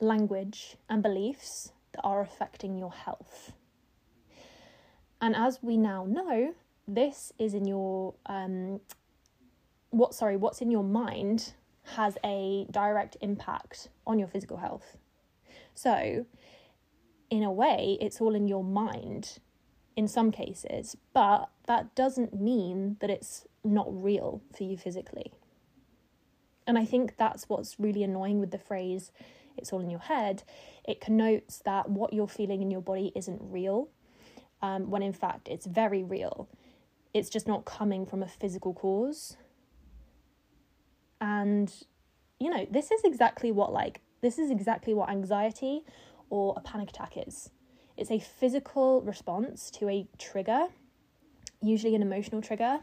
language, 0.00 0.76
and 0.88 1.02
beliefs 1.02 1.72
that 1.92 2.02
are 2.02 2.20
affecting 2.20 2.78
your 2.78 2.92
health. 2.92 3.52
And 5.20 5.36
as 5.36 5.62
we 5.62 5.76
now 5.76 6.04
know, 6.04 6.54
this 6.88 7.32
is 7.38 7.54
in 7.54 7.64
your 7.64 8.14
um 8.26 8.80
what 9.90 10.14
sorry, 10.14 10.36
what's 10.36 10.60
in 10.60 10.70
your 10.70 10.84
mind 10.84 11.52
has 11.84 12.16
a 12.24 12.66
direct 12.70 13.16
impact 13.20 13.88
on 14.06 14.18
your 14.18 14.28
physical 14.28 14.56
health. 14.56 14.96
So, 15.74 16.26
in 17.30 17.42
a 17.42 17.50
way, 17.50 17.96
it's 18.00 18.20
all 18.20 18.34
in 18.34 18.46
your 18.46 18.64
mind 18.64 19.38
in 19.96 20.08
some 20.08 20.30
cases, 20.30 20.96
but 21.12 21.48
that 21.66 21.94
doesn't 21.94 22.38
mean 22.38 22.96
that 23.00 23.10
it's 23.10 23.46
not 23.64 23.86
real 23.88 24.42
for 24.56 24.64
you 24.64 24.76
physically. 24.76 25.32
And 26.66 26.78
I 26.78 26.84
think 26.84 27.16
that's 27.16 27.48
what's 27.48 27.78
really 27.78 28.02
annoying 28.02 28.38
with 28.38 28.50
the 28.50 28.58
phrase, 28.58 29.12
it's 29.56 29.72
all 29.72 29.80
in 29.80 29.90
your 29.90 30.00
head. 30.00 30.42
It 30.84 31.00
connotes 31.00 31.58
that 31.64 31.90
what 31.90 32.12
you're 32.12 32.28
feeling 32.28 32.62
in 32.62 32.70
your 32.70 32.80
body 32.80 33.12
isn't 33.14 33.40
real, 33.42 33.88
um, 34.60 34.90
when 34.90 35.02
in 35.02 35.12
fact 35.12 35.48
it's 35.48 35.66
very 35.66 36.02
real. 36.02 36.48
It's 37.12 37.28
just 37.28 37.46
not 37.46 37.64
coming 37.64 38.06
from 38.06 38.22
a 38.22 38.28
physical 38.28 38.72
cause. 38.72 39.36
And, 41.20 41.72
you 42.40 42.50
know, 42.50 42.66
this 42.70 42.90
is 42.90 43.02
exactly 43.04 43.52
what 43.52 43.72
like 43.72 44.00
this 44.22 44.38
is 44.38 44.50
exactly 44.50 44.94
what 44.94 45.10
anxiety 45.10 45.82
or 46.30 46.54
a 46.56 46.60
panic 46.60 46.88
attack 46.88 47.12
is 47.16 47.50
it's 47.96 48.10
a 48.10 48.18
physical 48.18 49.02
response 49.02 49.70
to 49.70 49.88
a 49.88 50.06
trigger, 50.18 50.66
usually 51.60 51.94
an 51.94 52.02
emotional 52.02 52.40
trigger, 52.40 52.80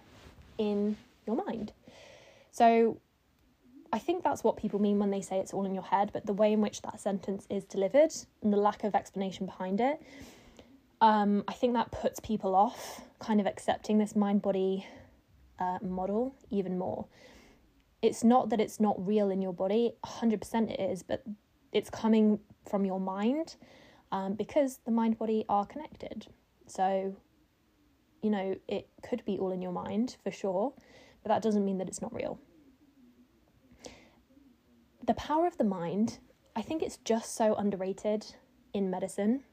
in 0.57 0.97
your 1.25 1.35
mind. 1.35 1.73
So 2.51 2.97
I 3.91 3.99
think 3.99 4.23
that's 4.23 4.43
what 4.43 4.57
people 4.57 4.79
mean 4.79 4.99
when 4.99 5.09
they 5.09 5.21
say 5.21 5.39
it's 5.39 5.53
all 5.53 5.65
in 5.65 5.73
your 5.73 5.83
head, 5.83 6.11
but 6.13 6.25
the 6.25 6.33
way 6.33 6.53
in 6.53 6.61
which 6.61 6.81
that 6.83 6.99
sentence 6.99 7.47
is 7.49 7.63
delivered 7.63 8.11
and 8.43 8.53
the 8.53 8.57
lack 8.57 8.83
of 8.83 8.93
explanation 8.93 9.45
behind 9.45 9.81
it, 9.81 10.01
um, 11.01 11.43
I 11.47 11.53
think 11.53 11.73
that 11.73 11.91
puts 11.91 12.19
people 12.19 12.55
off 12.55 13.01
kind 13.19 13.39
of 13.39 13.47
accepting 13.47 13.97
this 13.97 14.15
mind 14.15 14.41
body 14.41 14.85
uh, 15.59 15.79
model 15.81 16.35
even 16.49 16.77
more 16.77 17.05
it's 18.01 18.23
not 18.23 18.49
that 18.49 18.59
it's 18.59 18.79
not 18.79 18.95
real 19.05 19.29
in 19.29 19.41
your 19.41 19.53
body 19.53 19.93
100% 20.05 20.71
it 20.71 20.79
is 20.79 21.03
but 21.03 21.23
it's 21.71 21.89
coming 21.89 22.39
from 22.67 22.85
your 22.85 22.99
mind 22.99 23.55
um, 24.11 24.33
because 24.33 24.79
the 24.85 24.91
mind 24.91 25.17
body 25.17 25.45
are 25.49 25.65
connected 25.65 26.27
so 26.67 27.15
you 28.21 28.29
know 28.29 28.55
it 28.67 28.87
could 29.03 29.23
be 29.25 29.37
all 29.37 29.51
in 29.51 29.61
your 29.61 29.71
mind 29.71 30.17
for 30.23 30.31
sure 30.31 30.73
but 31.23 31.29
that 31.29 31.41
doesn't 31.41 31.65
mean 31.65 31.77
that 31.77 31.87
it's 31.87 32.01
not 32.01 32.13
real 32.13 32.39
the 35.05 35.13
power 35.13 35.47
of 35.47 35.57
the 35.57 35.63
mind 35.63 36.19
I 36.59 36.61
think 36.61 36.83
it's 36.83 36.97
just 36.97 37.35
so 37.35 37.55
underrated 37.55 38.25
in 38.73 38.89
medicine 38.89 39.43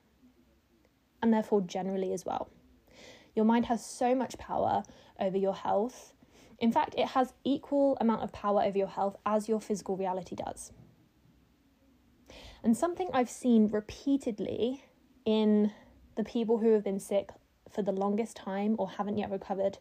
and 1.22 1.32
therefore 1.32 1.60
generally 1.60 2.12
as 2.12 2.26
well. 2.26 2.48
Your 3.36 3.44
mind 3.44 3.66
has 3.66 3.86
so 3.86 4.12
much 4.12 4.36
power 4.38 4.82
over 5.20 5.36
your 5.36 5.54
health. 5.54 6.14
In 6.58 6.72
fact, 6.72 6.94
it 6.96 7.08
has 7.08 7.34
equal 7.44 7.96
amount 8.00 8.22
of 8.22 8.32
power 8.32 8.62
over 8.62 8.78
your 8.78 8.88
health 8.88 9.16
as 9.26 9.48
your 9.48 9.60
physical 9.60 9.96
reality 9.96 10.36
does. 10.36 10.72
And 12.62 12.76
something 12.76 13.08
I've 13.12 13.30
seen 13.30 13.68
repeatedly 13.68 14.84
in 15.24 15.72
the 16.16 16.24
people 16.24 16.58
who 16.58 16.72
have 16.72 16.82
been 16.82 16.98
sick 16.98 17.30
for 17.68 17.82
the 17.82 17.92
longest 17.92 18.36
time 18.36 18.74
or 18.78 18.88
haven't 18.88 19.18
yet 19.18 19.30
recovered 19.30 19.78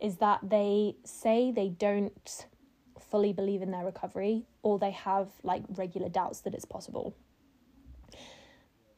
is 0.00 0.16
that 0.16 0.40
they 0.42 0.96
say 1.04 1.52
they 1.52 1.68
don't 1.68 2.46
fully 2.98 3.32
believe 3.32 3.62
in 3.62 3.70
their 3.70 3.84
recovery 3.84 4.46
or 4.62 4.78
they 4.78 4.90
have 4.90 5.28
like 5.42 5.62
regular 5.76 6.08
doubts 6.08 6.40
that 6.40 6.54
it's 6.54 6.64
possible. 6.64 7.14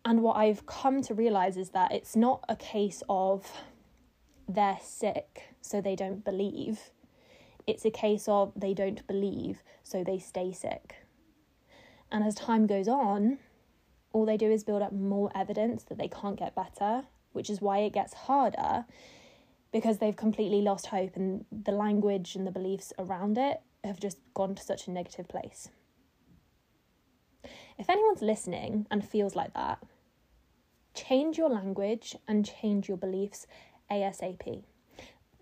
And 0.04 0.22
what 0.22 0.36
I've 0.36 0.66
come 0.66 1.02
to 1.02 1.14
realize 1.14 1.56
is 1.56 1.70
that 1.70 1.92
it's 1.92 2.14
not 2.14 2.44
a 2.48 2.56
case 2.56 3.02
of 3.08 3.50
they're 4.46 4.78
sick, 4.82 5.53
so 5.64 5.80
they 5.80 5.96
don't 5.96 6.24
believe. 6.24 6.90
It's 7.66 7.84
a 7.84 7.90
case 7.90 8.28
of 8.28 8.52
they 8.54 8.74
don't 8.74 9.06
believe, 9.06 9.62
so 9.82 10.04
they 10.04 10.18
stay 10.18 10.52
sick. 10.52 10.96
And 12.12 12.22
as 12.22 12.34
time 12.34 12.66
goes 12.66 12.86
on, 12.86 13.38
all 14.12 14.26
they 14.26 14.36
do 14.36 14.50
is 14.50 14.62
build 14.62 14.82
up 14.82 14.92
more 14.92 15.30
evidence 15.34 15.82
that 15.84 15.98
they 15.98 16.08
can't 16.08 16.38
get 16.38 16.54
better, 16.54 17.04
which 17.32 17.48
is 17.48 17.60
why 17.60 17.78
it 17.78 17.92
gets 17.92 18.14
harder 18.14 18.84
because 19.72 19.98
they've 19.98 20.14
completely 20.14 20.62
lost 20.62 20.86
hope 20.86 21.16
and 21.16 21.44
the 21.50 21.72
language 21.72 22.36
and 22.36 22.46
the 22.46 22.52
beliefs 22.52 22.92
around 22.98 23.36
it 23.36 23.60
have 23.82 23.98
just 23.98 24.18
gone 24.32 24.54
to 24.54 24.62
such 24.62 24.86
a 24.86 24.90
negative 24.90 25.26
place. 25.26 25.68
If 27.76 27.90
anyone's 27.90 28.22
listening 28.22 28.86
and 28.90 29.04
feels 29.04 29.34
like 29.34 29.52
that, 29.54 29.82
change 30.94 31.36
your 31.36 31.50
language 31.50 32.14
and 32.28 32.44
change 32.46 32.86
your 32.86 32.96
beliefs 32.96 33.48
ASAP. 33.90 34.62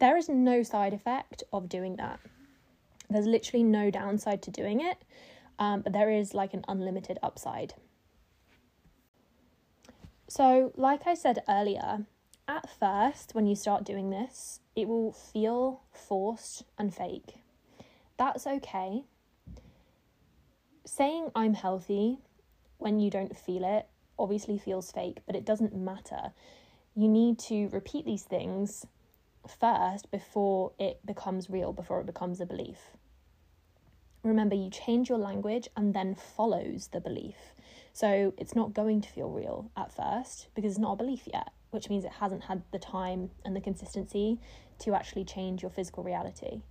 There 0.02 0.16
is 0.16 0.28
no 0.28 0.64
side 0.64 0.94
effect 0.94 1.44
of 1.52 1.68
doing 1.68 1.94
that. 1.94 2.18
There's 3.08 3.24
literally 3.24 3.62
no 3.62 3.88
downside 3.88 4.42
to 4.42 4.50
doing 4.50 4.80
it, 4.80 5.00
um, 5.60 5.82
but 5.82 5.92
there 5.92 6.10
is 6.10 6.34
like 6.34 6.54
an 6.54 6.64
unlimited 6.66 7.20
upside. 7.22 7.74
So, 10.26 10.72
like 10.74 11.06
I 11.06 11.14
said 11.14 11.44
earlier, 11.48 12.04
at 12.48 12.68
first, 12.68 13.36
when 13.36 13.46
you 13.46 13.54
start 13.54 13.84
doing 13.84 14.10
this, 14.10 14.58
it 14.74 14.88
will 14.88 15.12
feel 15.12 15.82
forced 15.92 16.64
and 16.76 16.92
fake. 16.92 17.34
That's 18.16 18.44
okay. 18.44 19.04
Saying 20.84 21.30
I'm 21.36 21.54
healthy 21.54 22.18
when 22.78 22.98
you 22.98 23.08
don't 23.08 23.36
feel 23.36 23.62
it 23.62 23.86
obviously 24.18 24.58
feels 24.58 24.90
fake, 24.90 25.18
but 25.28 25.36
it 25.36 25.44
doesn't 25.44 25.76
matter. 25.76 26.32
You 26.96 27.06
need 27.06 27.38
to 27.50 27.68
repeat 27.68 28.04
these 28.04 28.24
things 28.24 28.84
first 29.48 30.10
before 30.10 30.72
it 30.78 31.04
becomes 31.04 31.50
real, 31.50 31.72
before 31.72 32.00
it 32.00 32.06
becomes 32.06 32.40
a 32.40 32.46
belief. 32.46 32.78
Remember, 34.22 34.54
you 34.54 34.70
change 34.70 35.08
your 35.08 35.18
language 35.18 35.68
and 35.76 35.94
then 35.94 36.14
follows 36.14 36.88
the 36.92 37.00
belief. 37.00 37.54
So 37.92 38.32
it's 38.38 38.54
not 38.54 38.72
going 38.72 39.00
to 39.00 39.08
feel 39.08 39.28
real 39.28 39.70
at 39.76 39.92
first 39.92 40.48
because 40.54 40.72
it's 40.72 40.80
not 40.80 40.92
a 40.92 40.96
belief 40.96 41.28
yet, 41.32 41.50
which 41.70 41.90
means 41.90 42.04
it 42.04 42.12
hasn't 42.12 42.44
had 42.44 42.62
the 42.72 42.78
time 42.78 43.30
and 43.44 43.56
the 43.56 43.60
consistency 43.60 44.38
to 44.80 44.94
actually 44.94 45.24
change 45.24 45.62
your 45.62 45.70
physical 45.70 46.04
reality. 46.04 46.62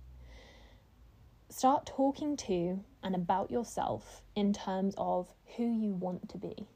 Start 1.48 1.84
talking 1.84 2.36
to 2.38 2.82
and 3.02 3.14
about 3.14 3.50
yourself 3.50 4.22
in 4.34 4.54
terms 4.54 4.94
of 4.96 5.28
who 5.56 5.64
you 5.64 5.92
want 5.92 6.30
to 6.30 6.38
be 6.38 6.66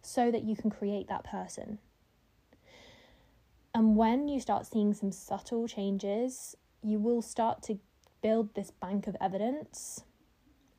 so 0.00 0.30
that 0.30 0.44
you 0.44 0.56
can 0.56 0.70
create 0.70 1.08
that 1.08 1.24
person. 1.24 1.78
And 3.76 3.94
when 3.94 4.26
you 4.26 4.40
start 4.40 4.64
seeing 4.64 4.94
some 4.94 5.12
subtle 5.12 5.68
changes, 5.68 6.56
you 6.82 6.98
will 6.98 7.20
start 7.20 7.62
to 7.64 7.78
build 8.22 8.54
this 8.54 8.70
bank 8.70 9.06
of 9.06 9.14
evidence 9.20 10.02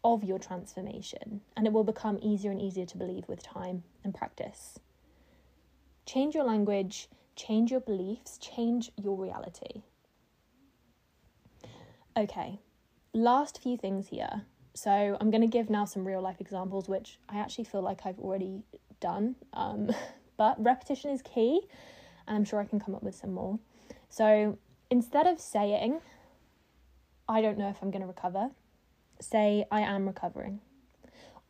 of 0.03 0.23
your 0.23 0.39
transformation, 0.39 1.41
and 1.55 1.67
it 1.67 1.73
will 1.73 1.83
become 1.83 2.17
easier 2.23 2.49
and 2.49 2.59
easier 2.59 2.87
to 2.87 2.97
believe 2.97 3.27
with 3.27 3.43
time 3.43 3.83
and 4.03 4.15
practice. 4.15 4.79
Change 6.07 6.33
your 6.33 6.43
language, 6.43 7.07
change 7.35 7.69
your 7.69 7.81
beliefs, 7.81 8.39
change 8.39 8.91
your 8.97 9.15
reality. 9.15 9.83
Okay, 12.17 12.57
last 13.13 13.61
few 13.61 13.77
things 13.77 14.07
here. 14.07 14.41
So, 14.73 15.17
I'm 15.21 15.29
going 15.29 15.41
to 15.41 15.47
give 15.47 15.69
now 15.69 15.85
some 15.85 16.03
real 16.03 16.23
life 16.23 16.41
examples, 16.41 16.89
which 16.89 17.19
I 17.29 17.37
actually 17.37 17.65
feel 17.65 17.83
like 17.83 18.07
I've 18.07 18.17
already 18.17 18.63
done. 18.99 19.35
Um, 19.53 19.91
but 20.37 20.55
repetition 20.57 21.11
is 21.11 21.21
key, 21.21 21.61
and 22.27 22.35
I'm 22.35 22.45
sure 22.45 22.59
I 22.59 22.65
can 22.65 22.79
come 22.79 22.95
up 22.95 23.03
with 23.03 23.15
some 23.15 23.33
more. 23.33 23.59
So 24.09 24.57
instead 24.89 25.27
of 25.27 25.39
saying, 25.39 25.99
I 27.27 27.41
don't 27.41 27.57
know 27.57 27.69
if 27.69 27.81
I'm 27.81 27.91
going 27.91 28.01
to 28.01 28.07
recover, 28.07 28.51
say, 29.19 29.65
I 29.71 29.81
am 29.81 30.05
recovering. 30.05 30.59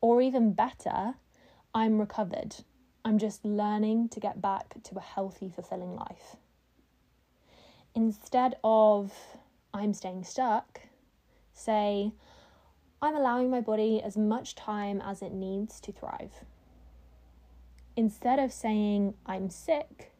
Or 0.01 0.21
even 0.21 0.53
better, 0.53 1.15
I'm 1.73 1.99
recovered. 1.99 2.55
I'm 3.03 3.17
just 3.17 3.43
learning 3.45 4.09
to 4.09 4.19
get 4.19 4.41
back 4.41 4.75
to 4.83 4.97
a 4.97 5.01
healthy, 5.01 5.49
fulfilling 5.49 5.95
life. 5.95 6.35
Instead 7.95 8.55
of, 8.63 9.13
I'm 9.73 9.93
staying 9.93 10.23
stuck, 10.23 10.81
say, 11.53 12.11
I'm 13.01 13.15
allowing 13.15 13.49
my 13.49 13.61
body 13.61 14.01
as 14.03 14.17
much 14.17 14.55
time 14.55 15.01
as 15.01 15.21
it 15.21 15.31
needs 15.31 15.79
to 15.81 15.91
thrive 15.91 16.43
instead 17.97 18.37
of 18.37 18.53
saying 18.53 19.15
I'm 19.25 19.49
sick, 19.49 20.13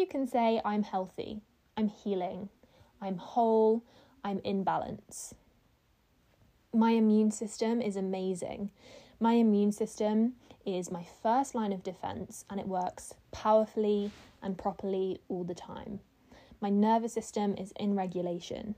you 0.00 0.06
can 0.06 0.26
say 0.26 0.62
I'm 0.64 0.82
healthy, 0.82 1.42
I'm 1.76 1.88
healing, 1.88 2.48
I'm 3.02 3.18
whole, 3.18 3.84
I'm 4.24 4.40
in 4.42 4.64
balance. 4.64 5.34
My 6.72 6.92
immune 6.92 7.30
system 7.30 7.82
is 7.82 7.96
amazing. 7.96 8.70
My 9.20 9.34
immune 9.34 9.72
system 9.72 10.34
is 10.64 10.90
my 10.90 11.06
first 11.22 11.54
line 11.54 11.72
of 11.72 11.82
defense 11.82 12.46
and 12.48 12.58
it 12.58 12.66
works 12.66 13.12
powerfully 13.30 14.10
and 14.42 14.56
properly 14.56 15.20
all 15.28 15.44
the 15.44 15.54
time. 15.54 16.00
My 16.62 16.70
nervous 16.70 17.12
system 17.12 17.54
is 17.58 17.72
in 17.78 17.94
regulation. 17.94 18.76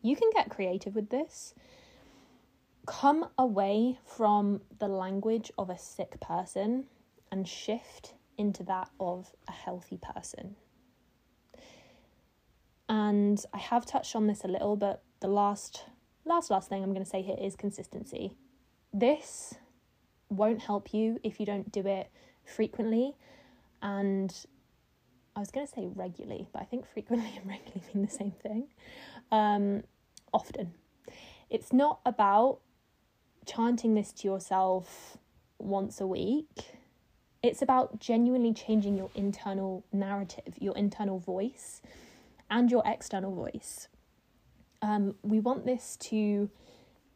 You 0.00 0.14
can 0.14 0.30
get 0.32 0.48
creative 0.48 0.94
with 0.94 1.10
this 1.10 1.54
come 2.86 3.28
away 3.36 3.98
from 4.02 4.62
the 4.78 4.88
language 4.88 5.52
of 5.58 5.68
a 5.68 5.76
sick 5.76 6.18
person 6.20 6.84
and 7.30 7.46
shift 7.46 8.14
into 8.38 8.62
that 8.62 8.88
of 8.98 9.34
a 9.46 9.52
healthy 9.52 9.98
person. 9.98 10.56
And 12.88 13.44
I 13.52 13.58
have 13.58 13.84
touched 13.84 14.16
on 14.16 14.26
this 14.26 14.44
a 14.44 14.48
little, 14.48 14.76
but 14.76 15.02
the 15.20 15.28
last 15.28 15.84
last 16.24 16.50
last 16.50 16.68
thing 16.68 16.82
I'm 16.82 16.92
going 16.92 17.04
to 17.04 17.10
say 17.10 17.22
here 17.22 17.36
is 17.40 17.56
consistency. 17.56 18.32
This 18.92 19.54
won't 20.30 20.62
help 20.62 20.94
you 20.94 21.18
if 21.22 21.40
you 21.40 21.46
don't 21.46 21.70
do 21.72 21.86
it 21.86 22.10
frequently 22.44 23.14
and 23.82 24.34
I 25.38 25.40
was 25.40 25.50
going 25.52 25.66
to 25.66 25.72
say 25.72 25.86
regularly, 25.94 26.48
but 26.52 26.62
I 26.62 26.64
think 26.64 26.84
frequently 26.84 27.32
and 27.40 27.48
regularly 27.48 27.82
mean 27.94 28.04
the 28.04 28.10
same 28.10 28.32
thing. 28.32 28.68
Um, 29.30 29.84
often. 30.32 30.74
It's 31.48 31.72
not 31.72 32.00
about 32.04 32.58
chanting 33.46 33.94
this 33.94 34.12
to 34.14 34.28
yourself 34.28 35.16
once 35.58 36.00
a 36.00 36.06
week. 36.06 36.77
It's 37.42 37.62
about 37.62 38.00
genuinely 38.00 38.52
changing 38.52 38.96
your 38.96 39.10
internal 39.14 39.84
narrative, 39.92 40.54
your 40.58 40.76
internal 40.76 41.18
voice, 41.18 41.80
and 42.50 42.70
your 42.70 42.82
external 42.84 43.32
voice. 43.32 43.88
Um, 44.82 45.14
we 45.22 45.38
want 45.38 45.64
this 45.64 45.96
to 45.96 46.50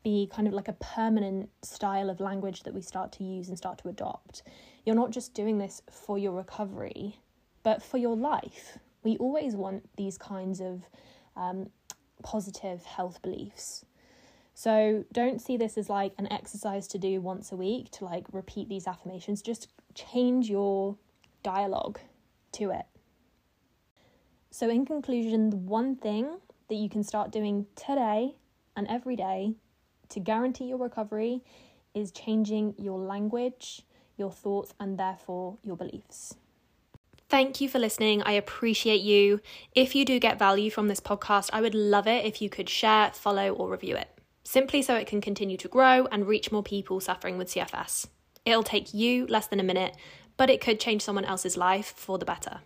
be 0.05 0.29
kind 0.33 0.49
of 0.49 0.55
like 0.55 0.69
a 0.69 0.75
permanent 0.75 1.49
style 1.63 2.11
of 2.11 2.21
language 2.21 2.63
that 2.65 2.75
we 2.75 2.83
start 2.83 3.13
to 3.13 3.25
use 3.25 3.49
and 3.49 3.57
start 3.57 3.79
to 3.79 3.89
adopt. 3.89 4.43
You're 4.85 4.97
not 4.97 5.11
just 5.11 5.35
doing 5.35 5.59
this 5.59 5.83
for 5.91 6.19
your 6.19 6.33
recovery, 6.33 7.21
but 7.63 7.83
for 7.83 7.99
your 7.99 8.17
life. 8.17 8.79
We 9.05 9.17
always 9.19 9.55
want 9.55 9.89
these 9.97 10.19
kinds 10.19 10.61
of 10.61 10.83
um, 11.37 11.71
positive 12.23 12.85
health 12.85 13.23
beliefs. 13.23 13.85
So 14.55 15.05
don't 15.13 15.41
see 15.41 15.57
this 15.57 15.79
as 15.79 15.89
like 15.89 16.13
an 16.19 16.31
exercise 16.33 16.87
to 16.89 16.99
do 16.99 17.21
once 17.21 17.53
a 17.53 17.57
week 17.57 17.91
to 17.93 18.05
like 18.05 18.27
repeat 18.33 18.69
these 18.69 18.87
affirmations. 18.87 19.41
Just 19.41 19.69
change 19.95 20.49
your 20.49 20.97
dialogue 21.43 21.99
to 22.53 22.71
it. 22.71 22.87
So, 24.51 24.69
in 24.69 24.85
conclusion, 24.85 25.51
the 25.51 25.57
one 25.57 25.97
thing 25.97 26.39
that 26.69 26.75
you 26.75 26.89
can 26.89 27.03
start 27.03 27.31
doing 27.33 27.67
today 27.75 28.37
and 28.77 28.87
every 28.89 29.17
day 29.17 29.55
to 30.11 30.21
guarantee 30.21 30.67
your 30.67 30.79
recovery 30.79 31.43
is 31.95 32.11
changing 32.13 32.75
your 32.79 32.99
language, 32.99 33.83
your 34.17 34.31
thoughts, 34.31 34.75
and 34.79 34.99
therefore 34.99 35.57
your 35.63 35.77
beliefs. 35.77 36.35
Thank 37.29 37.63
you 37.63 37.69
for 37.69 37.79
listening. 37.79 38.23
I 38.25 38.33
appreciate 38.33 39.01
you. 39.01 39.41
If 39.75 39.95
you 39.95 40.05
do 40.05 40.19
get 40.19 40.39
value 40.39 40.71
from 40.71 40.89
this 40.89 41.01
podcast, 41.01 41.49
I 41.51 41.63
would 41.63 41.75
love 41.75 42.07
it 42.07 42.27
if 42.27 42.43
you 42.43 42.51
could 42.51 42.69
share, 42.69 43.11
follow, 43.13 43.51
or 43.51 43.71
review 43.71 43.97
it. 43.97 44.09
simply 44.45 44.83
so 44.83 44.97
it 44.97 45.07
can 45.07 45.21
continue 45.21 45.57
to 45.57 45.69
grow 45.69 46.07
and 46.11 46.27
reach 46.27 46.53
more 46.53 46.63
people 46.63 47.01
suffering 47.01 47.39
with 47.39 47.49
CFS. 47.49 48.09
It'll 48.45 48.63
take 48.63 48.93
you 48.93 49.27
less 49.27 49.47
than 49.47 49.61
a 49.61 49.65
minute, 49.65 49.97
but 50.37 50.51
it 50.51 50.61
could 50.61 50.81
change 50.81 51.03
someone 51.03 51.25
else's 51.25 51.57
life 51.57 51.95
for 51.97 52.19
the 52.19 52.25
better. 52.25 52.61